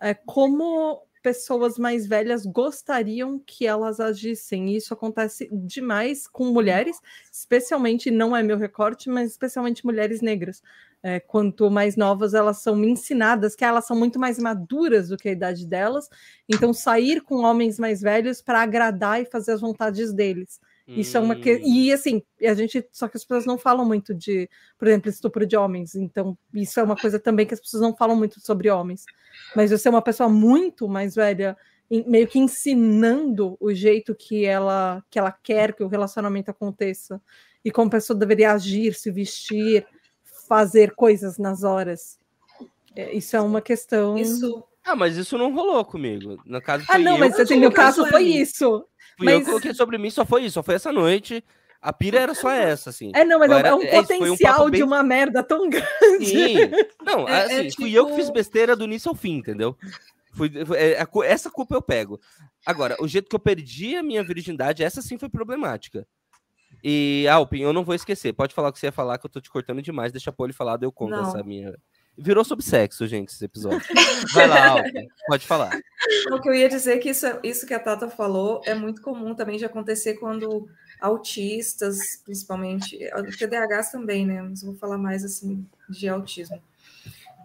[0.01, 4.70] é, como pessoas mais velhas gostariam que elas agissem.
[4.70, 6.99] E isso acontece demais com mulheres,
[7.32, 10.61] especialmente, não é meu recorte, mas especialmente mulheres negras.
[11.05, 15.28] É, quanto mais novas elas são ensinadas, que elas são muito mais maduras do que
[15.28, 16.09] a idade delas,
[16.48, 20.61] então sair com homens mais velhos para agradar e fazer as vontades deles.
[20.86, 21.22] Isso hum.
[21.22, 21.61] é uma que...
[21.64, 24.48] e assim a gente só que as pessoas não falam muito de,
[24.78, 25.94] por exemplo, estupro de homens.
[25.94, 29.05] Então isso é uma coisa também que as pessoas não falam muito sobre homens.
[29.55, 31.57] Mas você é uma pessoa muito mais velha,
[32.07, 37.20] meio que ensinando o jeito que ela que ela quer que o relacionamento aconteça
[37.64, 39.86] e como a pessoa deveria agir, se vestir,
[40.53, 42.18] fazer coisas nas horas.
[42.94, 44.18] É, isso é uma questão.
[44.18, 44.62] Isso.
[44.84, 46.36] Ah, mas isso não rolou comigo.
[46.44, 48.84] No caso, ah, não, mas assim, no caso foi isso.
[49.16, 49.34] Fui mas...
[49.34, 51.42] eu que coloquei sobre mim, só foi isso, só foi essa noite.
[51.80, 53.11] A pira era só essa, assim.
[53.14, 54.82] É, não, mas é era, é um é, potencial um de bem...
[54.82, 56.26] uma merda tão grande.
[56.26, 56.55] Sim.
[57.03, 57.82] Não, é, assim, é, tipo...
[57.82, 59.74] fui eu que fiz tipo besteira do início ao fim, entendeu?
[60.34, 62.20] Fui, é, essa culpa eu pego.
[62.66, 66.07] Agora, o jeito que eu perdi a minha virgindade, essa sim foi problemática.
[66.83, 68.33] E, Alpin, eu não vou esquecer.
[68.33, 70.11] Pode falar o que você ia falar, que eu tô te cortando demais.
[70.11, 71.28] Deixa a Poli falar, eu conto não.
[71.28, 71.72] essa minha.
[72.18, 73.80] Virou sobre sexo, gente, esse episódio.
[74.35, 75.70] Vai lá, Alpin, pode falar.
[76.30, 79.01] O que eu ia dizer é que isso, isso que a Tata falou é muito
[79.01, 80.68] comum também de acontecer quando
[81.01, 82.99] autistas, principalmente,
[83.39, 84.43] TDAHs também, né?
[84.43, 86.61] Mas vou falar mais assim de autismo.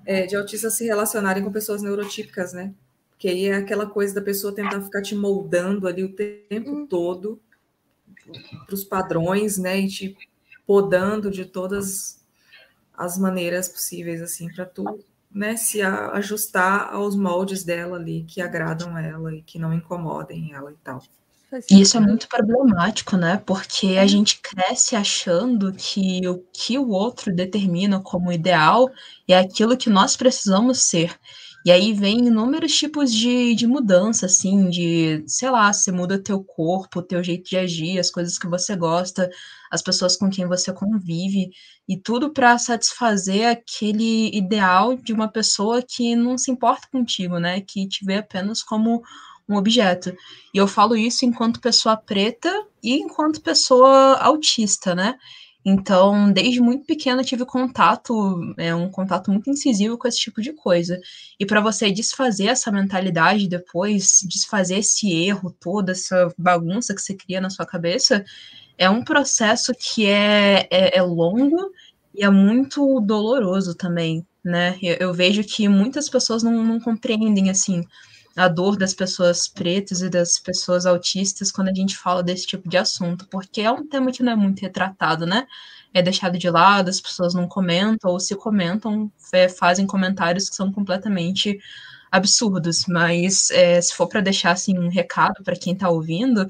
[0.05, 2.73] É, de autistas se relacionarem com pessoas neurotípicas, né?
[3.17, 6.87] Que aí é aquela coisa da pessoa tentar ficar te moldando ali o tempo hum.
[6.87, 7.41] todo
[8.65, 9.79] para os padrões, né?
[9.79, 10.17] E te
[10.65, 12.23] podando de todas
[12.93, 14.99] as maneiras possíveis, assim, para tu
[15.31, 20.71] né, se ajustar aos moldes dela ali que agradam ela e que não incomodem ela
[20.71, 21.01] e tal.
[21.71, 23.41] E isso é muito problemático, né?
[23.45, 28.89] Porque a gente cresce achando que o que o outro determina como ideal
[29.25, 31.17] é aquilo que nós precisamos ser.
[31.67, 36.41] E aí vem inúmeros tipos de, de mudança, assim, de, sei lá, você muda teu
[36.41, 39.29] corpo, teu jeito de agir, as coisas que você gosta,
[39.69, 41.49] as pessoas com quem você convive,
[41.85, 47.59] e tudo para satisfazer aquele ideal de uma pessoa que não se importa contigo, né?
[47.59, 49.03] Que te vê apenas como
[49.45, 50.15] um objeto.
[50.53, 52.49] E eu falo isso enquanto pessoa preta
[52.81, 55.15] e enquanto pessoa autista, né?
[55.69, 60.53] Então, desde muito pequena, tive contato, é, um contato muito incisivo com esse tipo de
[60.53, 60.97] coisa.
[61.37, 67.13] E para você desfazer essa mentalidade depois, desfazer esse erro todo, essa bagunça que você
[67.13, 68.23] cria na sua cabeça,
[68.77, 71.69] é um processo que é, é, é longo
[72.15, 74.79] e é muito doloroso também, né?
[74.81, 77.83] Eu, eu vejo que muitas pessoas não, não compreendem, assim,
[78.37, 82.69] a dor das pessoas pretas e das pessoas autistas quando a gente fala desse tipo
[82.69, 85.47] de assunto, porque é um tema que não é muito retratado, né?
[85.93, 90.55] É deixado de lado, as pessoas não comentam, ou se comentam, é, fazem comentários que
[90.55, 91.59] são completamente
[92.11, 92.85] absurdos.
[92.87, 96.47] Mas é, se for para deixar assim um recado para quem está ouvindo,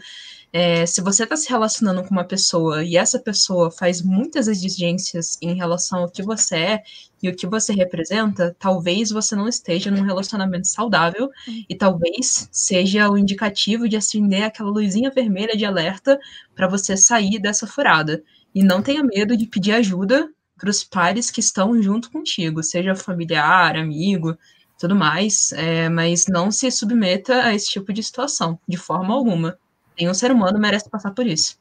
[0.52, 5.38] é, se você está se relacionando com uma pessoa e essa pessoa faz muitas exigências
[5.42, 6.84] em relação ao que você é
[7.22, 11.30] e o que você representa, talvez você não esteja num relacionamento saudável
[11.68, 16.18] e talvez seja o indicativo de acender aquela luzinha vermelha de alerta
[16.56, 18.24] para você sair dessa furada.
[18.56, 22.96] E não tenha medo de pedir ajuda para os pares que estão junto contigo, seja
[22.96, 24.38] familiar, amigo,
[24.80, 29.58] tudo mais, é, mas não se submeta a esse tipo de situação, de forma alguma.
[30.00, 31.60] Nenhum ser humano merece passar por isso.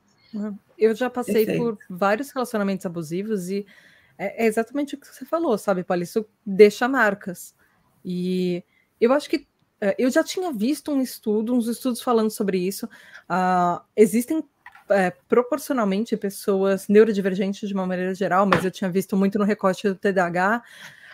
[0.78, 1.58] Eu já passei Perfeito.
[1.58, 3.66] por vários relacionamentos abusivos e
[4.18, 6.02] é, é exatamente o que você falou, sabe, Paulo?
[6.02, 7.54] Isso deixa marcas.
[8.04, 8.62] E
[9.00, 9.46] eu acho que
[9.80, 12.86] é, eu já tinha visto um estudo, uns estudos falando sobre isso.
[13.28, 14.42] Uh, existem
[14.88, 19.88] é, proporcionalmente pessoas neurodivergentes de uma maneira geral, mas eu tinha visto muito no recorte
[19.88, 20.62] do TDAH.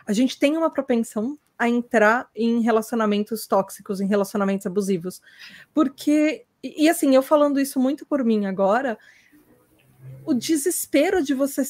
[0.06, 5.22] A gente tem uma propensão a entrar em relacionamentos tóxicos, em relacionamentos abusivos.
[5.72, 8.98] Porque e, e, assim, eu falando isso muito por mim agora,
[10.24, 11.62] o desespero de você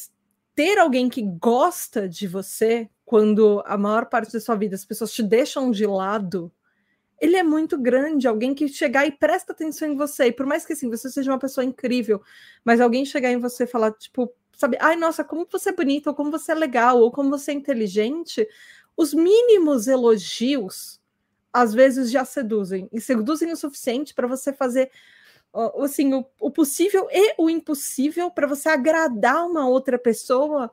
[0.55, 5.13] ter alguém que gosta de você quando a maior parte da sua vida as pessoas
[5.13, 6.53] te deixam de lado,
[7.21, 8.27] ele é muito grande.
[8.27, 11.31] Alguém que chegar e presta atenção em você, e por mais que assim, você seja
[11.31, 12.23] uma pessoa incrível,
[12.65, 16.11] mas alguém chegar em você e falar, tipo, sabe, ai, nossa, como você é bonita,
[16.11, 18.47] ou como você é legal, ou como você é inteligente,
[18.97, 21.01] os mínimos elogios
[21.53, 24.91] às vezes já seduzem e seduzem o suficiente para você fazer
[25.85, 30.73] assim o, o, possível e o impossível para você agradar uma outra pessoa,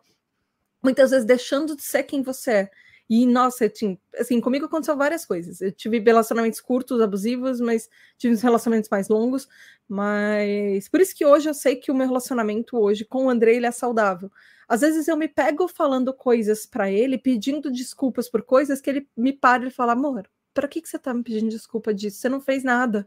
[0.82, 2.72] muitas vezes deixando de ser quem você é.
[3.10, 5.60] E nossa, eu tinha, assim, comigo aconteceu várias coisas.
[5.62, 9.50] Eu tive relacionamentos curtos, abusivos, mas tive relacionamentos mais longos.
[9.88, 13.56] Mas por isso que hoje eu sei que o meu relacionamento hoje com o André
[13.56, 14.32] ele é saudável.
[14.68, 19.10] Às vezes eu me pego falando coisas para ele, pedindo desculpas por coisas que ele
[19.18, 22.18] me para e fala, amor, para que, que você está me pedindo desculpa disso?
[22.18, 23.06] Você não fez nada.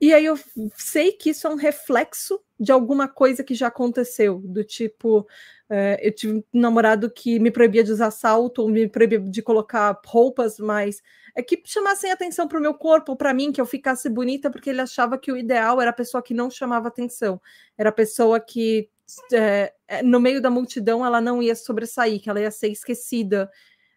[0.00, 0.38] E aí eu
[0.76, 5.26] sei que isso é um reflexo de alguma coisa que já aconteceu, do tipo,
[5.68, 9.42] é, eu tive um namorado que me proibia de usar salto, ou me proibia de
[9.42, 11.00] colocar roupas mais.
[11.34, 14.70] É que chamassem atenção para o meu corpo, para mim, que eu ficasse bonita, porque
[14.70, 17.40] ele achava que o ideal era a pessoa que não chamava atenção,
[17.78, 18.88] era a pessoa que
[19.32, 23.50] é, no meio da multidão ela não ia sobressair, que ela ia ser esquecida.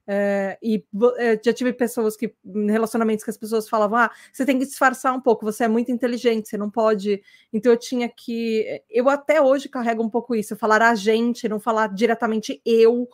[0.09, 0.85] É, e
[1.17, 5.13] é, já tive pessoas que, relacionamentos que as pessoas falavam: ah, você tem que disfarçar
[5.13, 7.21] um pouco, você é muito inteligente, você não pode.
[7.51, 8.81] Então eu tinha que.
[8.89, 13.09] Eu até hoje carrego um pouco isso, falar a gente, não falar diretamente eu,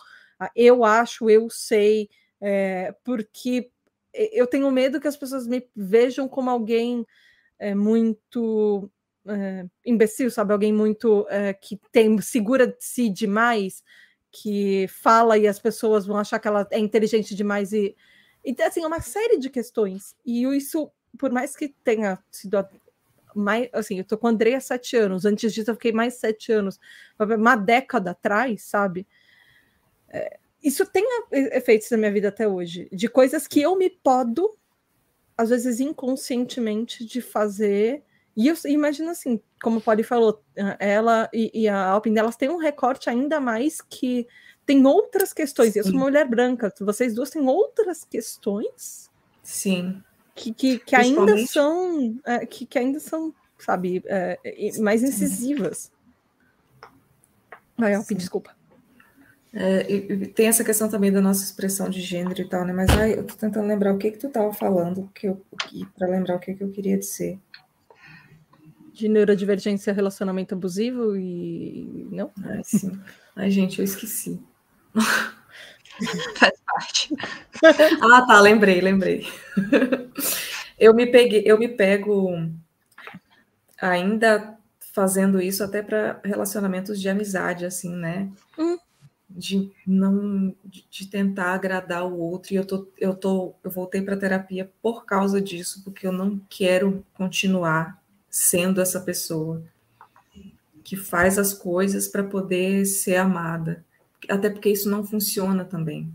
[0.55, 3.71] eu acho, eu sei, é, porque
[4.13, 7.03] eu tenho medo que as pessoas me vejam como alguém
[7.57, 8.87] é, muito
[9.27, 10.53] é, imbecil, sabe?
[10.53, 13.83] Alguém muito é, que tem segura de si demais
[14.33, 17.95] que fala e as pessoas vão achar que ela é inteligente demais e
[18.43, 20.15] então assim uma série de questões.
[20.25, 22.57] E isso por mais que tenha sido
[23.35, 26.51] mais assim eu tô com André há sete anos antes disso eu fiquei mais sete
[26.51, 26.79] anos
[27.19, 29.07] uma década atrás sabe?
[30.09, 34.49] É, isso tem efeitos na minha vida até hoje de coisas que eu me podo
[35.37, 38.03] às vezes inconscientemente de fazer
[38.35, 40.43] e eu imagino assim, como o Polly falou,
[40.79, 44.27] ela e, e a Alpine, elas têm um recorte ainda mais que
[44.65, 45.73] tem outras questões.
[45.73, 45.79] Sim.
[45.79, 49.09] Eu sou uma mulher branca, vocês duas têm outras questões.
[49.43, 50.01] Sim.
[50.33, 54.39] Que, que, que ainda são, é, que, que ainda são, sabe, é,
[54.79, 55.91] mais incisivas.
[57.77, 58.55] Vai, Alpine, desculpa.
[59.53, 62.73] É, e, tem essa questão também da nossa expressão de gênero e tal, né?
[62.73, 65.39] Mas ai, eu tô tentando lembrar o que que tu estava falando, que eu,
[65.95, 67.39] para lembrar o que que eu queria dizer
[68.93, 72.31] de neurodivergência relacionamento abusivo e não?
[72.45, 72.91] Ai, sim.
[73.35, 74.39] Ai, gente, eu esqueci.
[76.37, 77.13] Faz parte.
[78.01, 79.27] ah, tá, lembrei, lembrei.
[80.79, 82.29] eu me peguei, eu me pego
[83.81, 84.57] ainda
[84.93, 88.29] fazendo isso até para relacionamentos de amizade, assim, né?
[88.57, 88.77] Hum.
[89.27, 94.01] de não de, de, tentar agradar o outro e eu tô eu tô eu voltei
[94.01, 98.02] para terapia por causa disso porque eu não quero continuar
[98.33, 99.61] sendo essa pessoa
[100.83, 103.85] que faz as coisas para poder ser amada
[104.27, 106.11] até porque isso não funciona também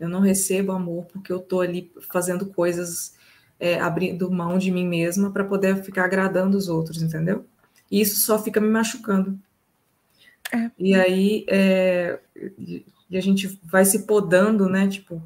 [0.00, 3.14] eu não recebo amor porque eu tô ali fazendo coisas
[3.60, 7.46] é, abrindo mão de mim mesma para poder ficar agradando os outros entendeu
[7.90, 9.38] e isso só fica me machucando
[10.52, 10.70] é.
[10.76, 12.18] E aí é,
[13.12, 14.88] e a gente vai se podando, né?
[14.88, 15.22] Tipo,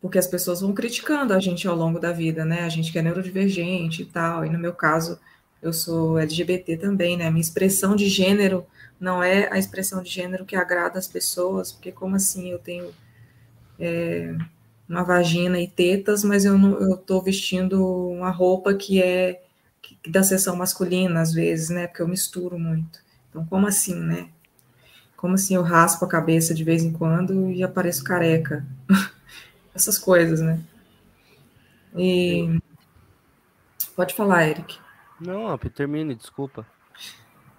[0.00, 2.62] porque as pessoas vão criticando a gente ao longo da vida, né?
[2.62, 4.44] A gente que é neurodivergente e tal.
[4.44, 5.20] E no meu caso,
[5.62, 7.30] eu sou LGBT também, né?
[7.30, 8.66] Minha expressão de gênero
[9.00, 12.92] não é a expressão de gênero que agrada as pessoas, porque como assim eu tenho
[13.78, 14.36] é,
[14.88, 19.42] uma vagina e tetas, mas eu não eu tô vestindo uma roupa que é
[20.08, 21.86] da seção masculina às vezes, né?
[21.86, 23.00] Porque eu misturo muito.
[23.28, 24.28] Então, como assim, né?
[25.16, 28.64] Como assim eu raspo a cabeça de vez em quando e apareço careca?
[29.74, 30.60] Essas coisas, né?
[31.96, 32.60] E...
[33.96, 34.78] Pode falar, Eric.
[35.20, 36.66] Não, termine, desculpa.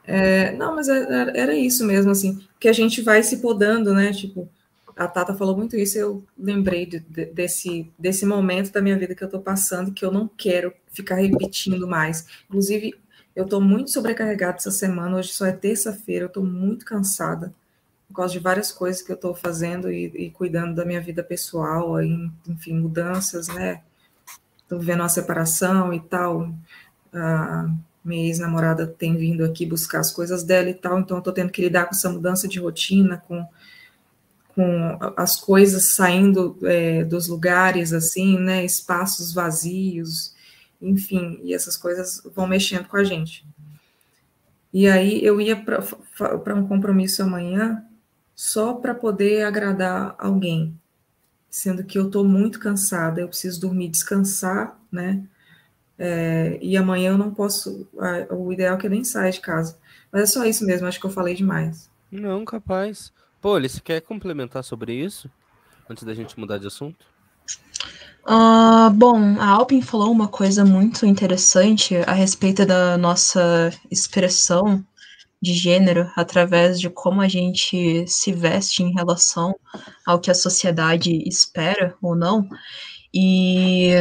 [0.03, 4.11] É, não, mas era, era, isso mesmo, assim, que a gente vai se podando, né?
[4.11, 4.49] Tipo,
[4.95, 9.13] a Tata falou muito isso, eu lembrei de, de, desse, desse momento da minha vida
[9.13, 12.25] que eu tô passando, que eu não quero ficar repetindo mais.
[12.49, 12.95] Inclusive,
[13.35, 17.53] eu estou muito sobrecarregada essa semana, hoje só é terça-feira, eu estou muito cansada
[18.09, 21.23] por causa de várias coisas que eu estou fazendo e, e, cuidando da minha vida
[21.23, 23.83] pessoal, enfim, mudanças, né?
[24.57, 26.51] Estou vivendo uma separação e tal.
[27.13, 27.69] A
[28.03, 31.51] minha ex-namorada tem vindo aqui buscar as coisas dela e tal, então eu estou tendo
[31.51, 33.45] que lidar com essa mudança de rotina, com,
[34.55, 38.63] com as coisas saindo é, dos lugares, assim, né?
[38.63, 40.33] Espaços vazios
[40.81, 43.45] enfim, e essas coisas vão mexendo com a gente.
[44.71, 47.83] E aí eu ia para um compromisso amanhã
[48.35, 50.79] só para poder agradar alguém,
[51.49, 55.23] sendo que eu estou muito cansada, eu preciso dormir, descansar, né?
[55.99, 57.85] É, e amanhã eu não posso.
[58.31, 59.77] O ideal é que eu nem saia de casa.
[60.11, 61.89] Mas é só isso mesmo, acho que eu falei demais.
[62.09, 63.11] Não, capaz.
[63.41, 65.29] Pô, você quer complementar sobre isso?
[65.89, 67.05] Antes da gente mudar de assunto?
[68.25, 74.85] Uh, bom, a Alpin falou uma coisa muito interessante a respeito da nossa expressão
[75.41, 79.55] de gênero através de como a gente se veste em relação
[80.05, 82.47] ao que a sociedade espera ou não.
[83.13, 83.91] E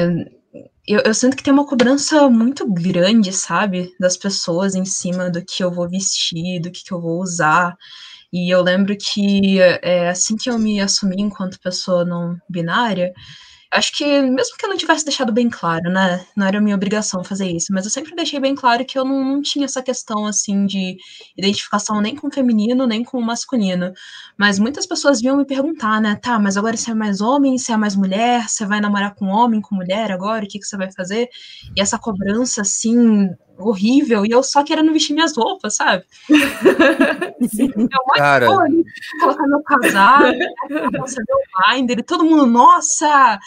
[0.88, 5.44] eu, eu, sinto que tem uma cobrança muito grande, sabe, das pessoas em cima do
[5.44, 7.76] que eu vou vestir, do que, que eu vou usar.
[8.32, 13.12] E eu lembro que é, assim que eu me assumi enquanto pessoa não binária,
[13.70, 16.24] Acho que, mesmo que eu não tivesse deixado bem claro, né?
[16.34, 19.22] Não era minha obrigação fazer isso, mas eu sempre deixei bem claro que eu não,
[19.22, 20.96] não tinha essa questão, assim, de
[21.36, 23.92] identificação nem com feminino, nem com masculino.
[24.38, 26.16] Mas muitas pessoas vinham me perguntar, né?
[26.16, 29.26] Tá, mas agora você é mais homem, você é mais mulher, você vai namorar com
[29.26, 31.28] homem, com mulher agora, o que, que você vai fazer?
[31.76, 36.04] E essa cobrança, assim, horrível e eu só querendo vestir minhas roupas, sabe?
[37.50, 37.70] Sim,
[38.16, 38.46] Cara...
[38.46, 40.38] colocar meu casaco,
[41.00, 43.38] fazer o binder e todo mundo, nossa!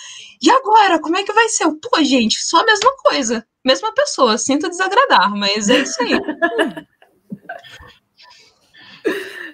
[0.42, 1.66] E agora, como é que vai ser?
[1.66, 3.46] Pô, gente, só a mesma coisa.
[3.64, 6.20] Mesma pessoa, sinto desagradar, mas é isso aí.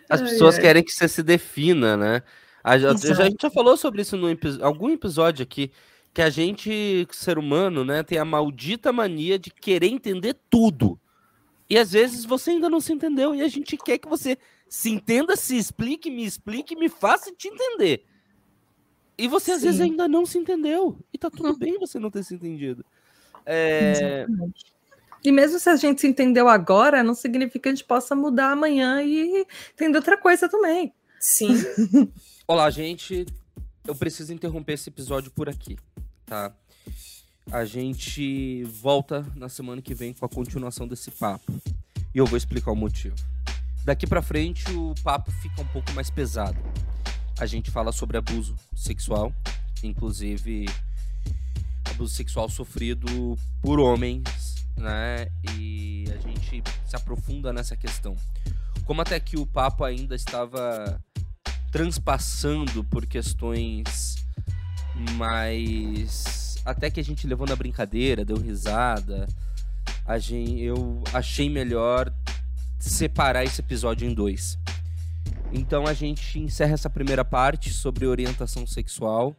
[0.09, 2.23] As pessoas querem que você se defina, né?
[2.63, 5.71] A, já, a gente já falou sobre isso em algum episódio aqui
[6.13, 10.99] que a gente, ser humano, né, tem a maldita mania de querer entender tudo.
[11.69, 14.37] E às vezes você ainda não se entendeu e a gente quer que você
[14.69, 18.05] se entenda, se explique, me explique, me faça te entender.
[19.17, 19.67] E você às Sim.
[19.67, 20.97] vezes ainda não se entendeu.
[21.11, 22.85] E tá tudo bem você não ter se entendido.
[23.45, 24.25] É...
[25.23, 28.51] E mesmo se a gente se entendeu agora, não significa que a gente possa mudar
[28.51, 30.93] amanhã e entender outra coisa também.
[31.19, 31.49] Sim.
[32.47, 33.25] Olá, gente.
[33.87, 35.77] Eu preciso interromper esse episódio por aqui
[36.27, 36.51] tá?
[37.49, 41.51] A gente volta na semana que vem com a continuação desse papo.
[42.13, 43.15] E eu vou explicar o motivo.
[43.85, 46.59] Daqui para frente o papo fica um pouco mais pesado.
[47.39, 49.33] A gente fala sobre abuso sexual,
[49.81, 50.65] inclusive
[51.89, 54.23] abuso sexual sofrido por homens,
[54.75, 55.29] né?
[55.55, 58.17] E a gente se aprofunda nessa questão.
[58.85, 61.01] Como até que o papo ainda estava
[61.71, 64.17] transpassando por questões
[65.15, 69.27] mas até que a gente levou na brincadeira, deu risada,
[70.05, 72.11] a gente, eu achei melhor
[72.79, 74.57] separar esse episódio em dois.
[75.51, 79.35] Então a gente encerra essa primeira parte sobre orientação sexual.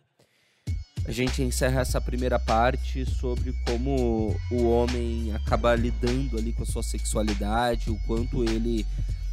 [1.07, 6.66] A gente encerra essa primeira parte sobre como o homem acaba lidando ali com a
[6.66, 8.87] sua sexualidade, o quanto ele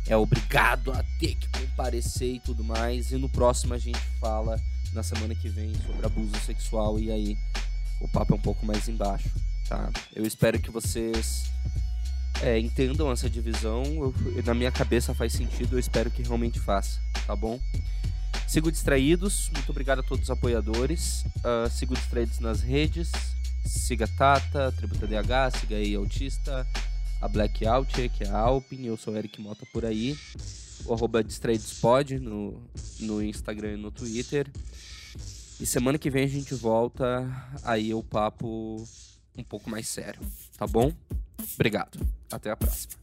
[0.07, 3.11] é obrigado a ter que aparecer e tudo mais.
[3.11, 4.59] E no próximo a gente fala,
[4.93, 6.99] na semana que vem, sobre abuso sexual.
[6.99, 7.37] E aí
[7.99, 9.29] o papo é um pouco mais embaixo,
[9.67, 9.89] tá?
[10.13, 11.45] Eu espero que vocês
[12.41, 13.83] é, entendam essa divisão.
[13.83, 14.13] Eu,
[14.45, 17.59] na minha cabeça faz sentido, eu espero que realmente faça, tá bom?
[18.47, 21.25] Sigo Distraídos, muito obrigado a todos os apoiadores.
[21.37, 23.11] Uh, sigo Distraídos nas redes.
[23.65, 26.67] Siga Tata, Tributa DH, siga aí Autista,
[27.21, 30.17] a Blackout, que é a Alpin, eu sou Eric Mota por aí.
[30.85, 31.23] O arroba
[32.21, 32.61] no,
[32.99, 34.47] no Instagram e no Twitter.
[35.59, 37.25] E semana que vem a gente volta
[37.63, 38.83] aí o papo
[39.37, 40.21] um pouco mais sério,
[40.57, 40.91] tá bom?
[41.55, 41.99] Obrigado.
[42.31, 42.93] Até a próxima.